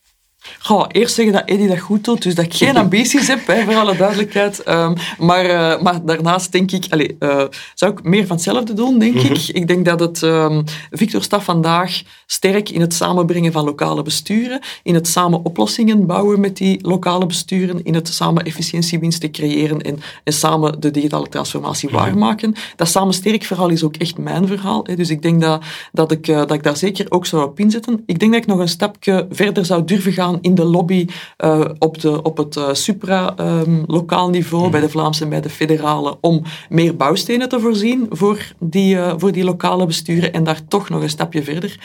Ga 0.58 0.86
eerst 0.88 1.14
zeggen 1.14 1.34
dat 1.34 1.44
Eddie 1.44 1.68
dat 1.68 1.78
goed 1.78 2.04
doet, 2.04 2.22
dus 2.22 2.34
dat 2.34 2.44
ik 2.44 2.54
geen 2.54 2.76
ambities 2.86 3.28
heb, 3.28 3.46
hè, 3.46 3.64
voor 3.64 3.74
alle 3.74 3.96
duidelijkheid. 3.96 4.68
Um, 4.68 4.94
maar, 5.18 5.44
uh, 5.44 5.82
maar 5.82 6.04
daarnaast 6.04 6.52
denk 6.52 6.72
ik, 6.72 6.86
allez, 6.88 7.10
uh, 7.18 7.44
zou 7.74 7.92
ik 7.92 8.02
meer 8.02 8.26
van 8.26 8.36
hetzelfde 8.36 8.72
doen, 8.72 8.98
denk 8.98 9.14
ik. 9.14 9.30
Mhm. 9.30 9.56
Ik 9.56 9.68
denk 9.68 9.84
dat 9.84 10.00
het 10.00 10.22
um, 10.22 10.64
Victor 10.90 11.22
staat 11.22 11.42
vandaag 11.42 12.02
sterk 12.26 12.70
in 12.70 12.80
het 12.80 12.94
samenbrengen 12.94 13.52
van 13.52 13.64
lokale 13.64 14.02
besturen, 14.02 14.60
in 14.82 14.94
het 14.94 15.08
samen 15.08 15.44
oplossingen 15.44 16.06
bouwen 16.06 16.40
met 16.40 16.56
die 16.56 16.78
lokale 16.86 17.26
besturen, 17.26 17.84
in 17.84 17.94
het 17.94 18.08
samen 18.08 18.44
efficiëntiewinsten 18.44 19.30
creëren 19.30 19.80
en, 19.80 19.98
en 20.24 20.32
samen 20.32 20.80
de 20.80 20.90
digitale 20.90 21.28
transformatie 21.28 21.88
mhm. 21.88 21.98
waarmaken. 21.98 22.54
Dat 22.76 22.88
samen 22.88 23.14
sterk 23.14 23.44
verhaal 23.44 23.68
is 23.68 23.82
ook 23.82 23.96
echt 23.96 24.18
mijn 24.18 24.46
verhaal. 24.46 24.84
Hè, 24.84 24.96
dus 24.96 25.10
ik 25.10 25.22
denk 25.22 25.40
dat, 25.40 25.62
dat, 25.92 26.12
ik, 26.12 26.28
uh, 26.28 26.36
dat 26.36 26.52
ik 26.52 26.62
daar 26.62 26.76
zeker 26.76 27.06
ook 27.08 27.26
zou 27.26 27.44
op 27.44 27.60
inzetten. 27.60 28.02
Ik 28.06 28.18
denk 28.18 28.32
dat 28.32 28.42
ik 28.42 28.48
nog 28.48 28.58
een 28.58 28.68
stapje 28.68 29.26
verder 29.30 29.64
zou 29.64 29.84
durven 29.84 30.12
gaan 30.12 30.35
in 30.40 30.54
de 30.54 30.64
lobby 30.64 31.06
uh, 31.44 31.64
op, 31.78 32.00
de, 32.00 32.22
op 32.22 32.36
het 32.36 32.56
uh, 32.56 32.68
supra-lokaal 32.72 34.18
ehm, 34.18 34.26
um, 34.26 34.30
niveau, 34.30 34.62
mhm. 34.62 34.72
bij 34.72 34.80
de 34.80 34.88
Vlaamse 34.88 35.22
en 35.24 35.30
bij 35.30 35.40
de 35.40 35.50
federale, 35.50 36.18
om 36.20 36.42
meer 36.68 36.96
bouwstenen 36.96 37.48
te 37.48 37.60
voorzien 37.60 38.06
voor 38.10 38.52
die, 38.58 38.94
uh, 38.94 39.12
voor 39.16 39.32
die 39.32 39.44
lokale 39.44 39.86
besturen 39.86 40.32
en 40.32 40.44
daar 40.44 40.60
toch 40.68 40.88
nog 40.88 41.02
een 41.02 41.10
stapje 41.10 41.42
verder 41.42 41.80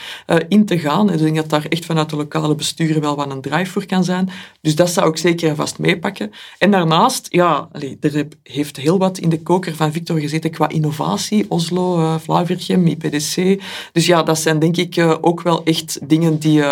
in 0.48 0.66
te 0.66 0.80
gaan. 0.80 1.10
En 1.10 1.16
ik 1.16 1.22
denk 1.22 1.36
dat 1.36 1.50
daar 1.50 1.66
echt 1.70 1.86
vanuit 1.86 2.10
de 2.10 2.16
lokale 2.16 2.56
besturen 2.56 3.02
wel 3.02 3.16
wat 3.16 3.32
een 3.32 3.42
drive 3.42 3.72
voor 3.72 3.86
kan 3.86 4.04
zijn. 4.04 4.30
Dus 4.62 4.76
dat 4.76 4.90
zou 4.90 5.10
ik 5.10 5.18
zeker 5.18 5.50
en 5.50 5.56
vast 5.56 5.80
meepakken. 5.80 6.32
En 6.58 6.72
daarnaast, 6.72 7.28
ja, 7.30 7.68
allee, 7.72 7.98
er 8.00 8.28
heeft 8.44 8.78
heel 8.78 8.98
wat 8.98 9.18
in 9.18 9.30
de 9.30 9.42
koker 9.42 9.76
van 9.76 9.92
Victor 9.92 10.20
gezeten 10.20 10.52
qua 10.52 10.70
innovatie. 10.70 11.46
Oslo, 11.50 12.00
uh, 12.28 12.50
IPDC. 12.86 13.62
Dus 13.92 14.06
ja, 14.06 14.24
dat 14.24 14.40
zijn 14.40 14.60
denk 14.60 14.78
ik 14.78 15.18
ook 15.22 15.42
wel 15.42 15.64
echt 15.64 16.00
dingen 16.10 16.40
die 16.40 16.64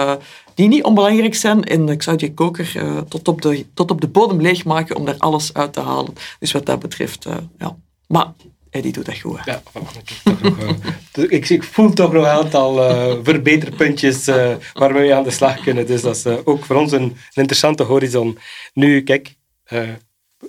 die 0.60 0.67
niet 0.67 0.84
onbelangrijk 0.84 1.36
zijn. 1.36 1.63
En 1.63 1.89
ik 1.89 2.04
zou 2.04 2.17
die 2.17 2.34
koker 2.34 2.74
uh, 2.76 2.98
tot, 2.98 3.28
op 3.28 3.41
de, 3.41 3.65
tot 3.74 3.91
op 3.91 4.02
de 4.02 4.08
bodem 4.08 4.41
leegmaken 4.41 4.95
om 4.95 5.06
daar 5.06 5.17
alles 5.17 5.54
uit 5.54 5.74
te 5.74 5.80
halen. 5.80 6.13
Dus 6.39 6.52
wat 6.52 6.65
dat 6.65 6.80
betreft, 6.80 7.26
uh, 7.26 7.36
ja. 7.58 7.78
Maar 8.08 8.34
Eddie 8.69 8.91
doet 8.91 9.06
dat 9.06 9.19
goed. 9.19 9.39
Ja, 9.45 9.62
uh, 11.15 11.24
ik, 11.38 11.50
ik, 11.50 11.63
voel 11.63 11.93
toch 11.93 12.12
nog 12.12 12.24
een 12.24 12.30
aantal 12.30 12.74
verbeterpuntjes 13.24 14.26
waar 14.74 14.93
we 14.93 15.00
mee 15.00 15.15
aan 15.15 15.24
de 15.24 15.32
slag 15.32 15.60
kunnen. 15.60 15.88
Dus 15.88 16.02
dat 16.02 16.15
is 16.15 16.26
ook 16.26 16.65
voor 16.65 16.76
ons 16.76 16.91
een, 16.91 17.02
een 17.02 17.15
interessante 17.34 17.84
horizon. 17.84 18.38
Nu, 18.74 19.02
kijk, 19.02 19.36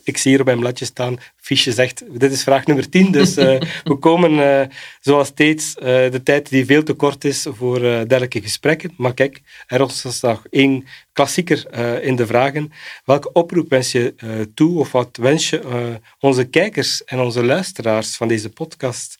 ik 0.02 0.16
zie 0.16 0.30
hier 0.30 0.40
op 0.40 0.46
mijn 0.46 0.58
bladje 0.58 0.84
staan, 0.84 1.16
fiche 1.36 1.72
zegt, 1.72 2.02
dit 2.20 2.32
is 2.32 2.42
vraag 2.42 2.66
nummer 2.66 2.88
10, 2.88 3.10
dus 3.10 3.38
uh, 3.38 3.60
we 3.84 3.96
komen 3.98 4.32
uh, 4.32 4.62
zoals 5.00 5.28
steeds 5.28 5.74
uh, 5.78 5.84
de 5.84 6.20
tijd 6.24 6.48
die 6.48 6.64
veel 6.64 6.82
te 6.82 6.92
kort 6.92 7.24
is 7.24 7.46
voor 7.48 7.80
dergelijke 7.80 8.42
gesprekken. 8.42 8.92
Maar 8.96 9.14
kijk, 9.14 9.40
er 9.66 9.80
is 9.80 10.20
nog 10.20 10.46
één 10.50 10.86
klassieker 11.12 11.74
in 12.02 12.16
de 12.16 12.26
vragen. 12.26 12.72
Welke 13.04 13.32
oproep 13.32 13.68
wens 13.68 13.92
je 13.92 14.14
toe, 14.54 14.78
of 14.78 14.92
wat 14.92 15.16
wens 15.16 15.50
je 15.50 15.98
onze 16.20 16.44
kijkers 16.44 17.04
en 17.04 17.20
onze 17.20 17.44
luisteraars 17.44 18.16
van 18.16 18.28
deze 18.28 18.48
podcast 18.48 19.18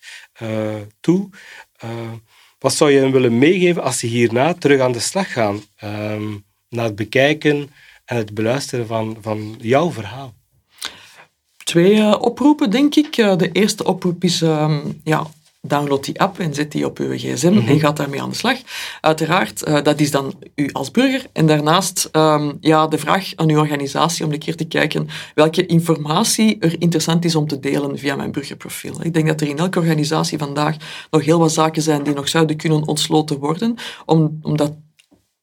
toe? 1.01 1.29
wat 2.59 2.75
zou 2.75 2.91
je 2.91 2.99
hen 2.99 3.13
willen 3.13 3.39
meegeven 3.39 3.83
als 3.83 3.99
ze 3.99 4.07
hierna 4.07 4.55
terug 4.55 4.81
aan 4.81 4.93
de 4.93 5.01
slag 5.01 5.33
gaan? 5.33 5.63
Um, 5.85 6.45
naar 6.69 6.85
het 6.85 6.97
bekijken 6.97 7.71
en 8.05 8.17
het 8.17 8.35
beluisteren 8.35 8.87
van, 8.87 9.17
van 9.21 9.57
jouw 9.61 9.91
verhaal 9.91 10.35
twee 11.71 11.95
uh, 11.95 12.17
oproepen, 12.21 12.71
denk 12.71 12.95
ik. 12.95 13.17
Uh, 13.17 13.37
de 13.37 13.53
eerste 13.53 13.85
oproep 13.85 14.25
is, 14.25 14.41
um, 14.41 15.01
ja, 15.05 15.27
download 15.63 16.05
die 16.05 16.21
app 16.21 16.39
en 16.39 16.55
zet 16.55 16.73
die 16.73 16.87
op 16.87 16.99
uw 16.99 17.17
gsm 17.17 17.51
mm 17.51 17.59
-hmm. 17.59 17.69
en 17.69 17.81
gaat 17.81 17.97
daarmee 17.97 18.23
aan 18.23 18.29
de 18.29 18.37
slag. 18.37 18.59
Uiteraard, 19.01 19.69
uh, 19.69 19.83
dat 19.83 20.01
is 20.01 20.11
dan 20.11 20.35
u 20.55 20.69
als 20.73 20.91
burger. 20.91 21.27
En 21.33 21.47
daarnaast 21.47 22.09
um, 22.13 22.57
ja, 22.61 22.87
de 22.87 22.99
vraag 22.99 23.33
aan 23.37 23.51
uw 23.51 23.59
organisatie 23.59 24.25
om 24.25 24.33
een 24.33 24.39
keer 24.39 24.57
te 24.57 24.65
kijken 24.65 25.09
welke 25.35 25.67
informatie 25.67 26.59
er 26.61 26.81
interessant 26.81 27.25
is 27.25 27.35
om 27.35 27.47
te 27.47 27.61
delen 27.61 27.99
via 27.99 28.17
mijn 28.17 28.33
burgerprofiel. 28.33 29.05
Ik 29.05 29.15
denk 29.15 29.27
dat 29.27 29.41
er 29.41 29.49
in 29.49 29.59
elke 29.59 29.79
organisatie 29.79 30.39
vandaag 30.39 30.77
nog 31.11 31.25
heel 31.25 31.39
wat 31.39 31.53
zaken 31.53 31.83
zijn 31.83 32.03
die 32.03 32.15
nog 32.15 32.29
zouden 32.29 32.57
kunnen 32.57 32.87
ontsloten 32.87 33.39
worden, 33.39 33.75
om, 34.07 34.39
omdat 34.43 34.73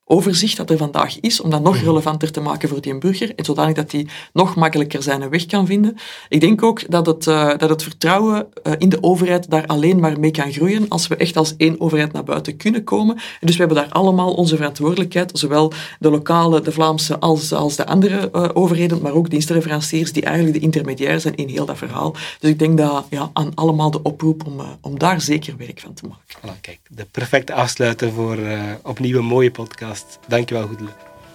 overzicht 0.07 0.57
dat 0.57 0.69
er 0.69 0.77
vandaag 0.77 1.19
is, 1.19 1.41
om 1.41 1.49
dat 1.49 1.61
nog 1.61 1.77
relevanter 1.77 2.31
te 2.31 2.41
maken 2.41 2.69
voor 2.69 2.81
die 2.81 2.97
burger, 2.97 3.35
en 3.35 3.45
zodanig 3.45 3.75
dat 3.75 3.91
die 3.91 4.07
nog 4.33 4.55
makkelijker 4.55 5.03
zijn 5.03 5.29
weg 5.29 5.45
kan 5.45 5.65
vinden. 5.65 5.97
Ik 6.29 6.41
denk 6.41 6.63
ook 6.63 6.89
dat 6.91 7.05
het, 7.05 7.25
uh, 7.25 7.57
dat 7.57 7.69
het 7.69 7.83
vertrouwen 7.83 8.47
uh, 8.63 8.73
in 8.77 8.89
de 8.89 9.03
overheid 9.03 9.49
daar 9.49 9.65
alleen 9.65 9.99
maar 9.99 10.19
mee 10.19 10.31
kan 10.31 10.51
groeien 10.51 10.85
als 10.89 11.07
we 11.07 11.15
echt 11.15 11.37
als 11.37 11.55
één 11.57 11.81
overheid 11.81 12.11
naar 12.11 12.23
buiten 12.23 12.57
kunnen 12.57 12.83
komen. 12.83 13.15
En 13.15 13.47
dus 13.47 13.55
we 13.55 13.63
hebben 13.63 13.83
daar 13.83 13.91
allemaal 13.91 14.33
onze 14.33 14.55
verantwoordelijkheid, 14.55 15.39
zowel 15.39 15.71
de 15.99 16.09
lokale, 16.09 16.61
de 16.61 16.71
Vlaamse, 16.71 17.19
als, 17.19 17.53
als 17.53 17.75
de 17.75 17.85
andere 17.85 18.29
uh, 18.33 18.49
overheden, 18.53 19.01
maar 19.01 19.13
ook 19.13 19.29
dienstleveranciers 19.29 20.11
die 20.11 20.23
eigenlijk 20.23 20.55
de 20.55 20.63
intermediair 20.63 21.19
zijn 21.19 21.35
in 21.35 21.47
heel 21.47 21.65
dat 21.65 21.77
verhaal. 21.77 22.15
Dus 22.39 22.49
ik 22.49 22.59
denk 22.59 22.77
dat 22.77 23.05
ja, 23.09 23.29
aan 23.33 23.51
allemaal 23.55 23.91
de 23.91 24.01
oproep 24.01 24.45
om, 24.45 24.61
om 24.81 24.99
daar 24.99 25.21
zeker 25.21 25.57
werk 25.57 25.79
van 25.79 25.93
te 25.93 26.07
maken. 26.07 26.55
Voilà, 26.55 26.61
kijk, 26.61 26.79
de 26.89 27.05
perfecte 27.11 27.53
afsluiter 27.53 28.11
voor 28.11 28.37
opnieuw 28.83 29.17
een 29.17 29.25
mooie 29.25 29.51
podcast. 29.51 29.96
Dankjewel, 30.27 30.67
Goedele. 30.67 30.89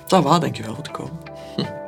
Ça 0.07 0.20
va, 0.22 0.38
dankjewel 0.38 0.75
voor 0.75 0.90
komen. 0.90 1.18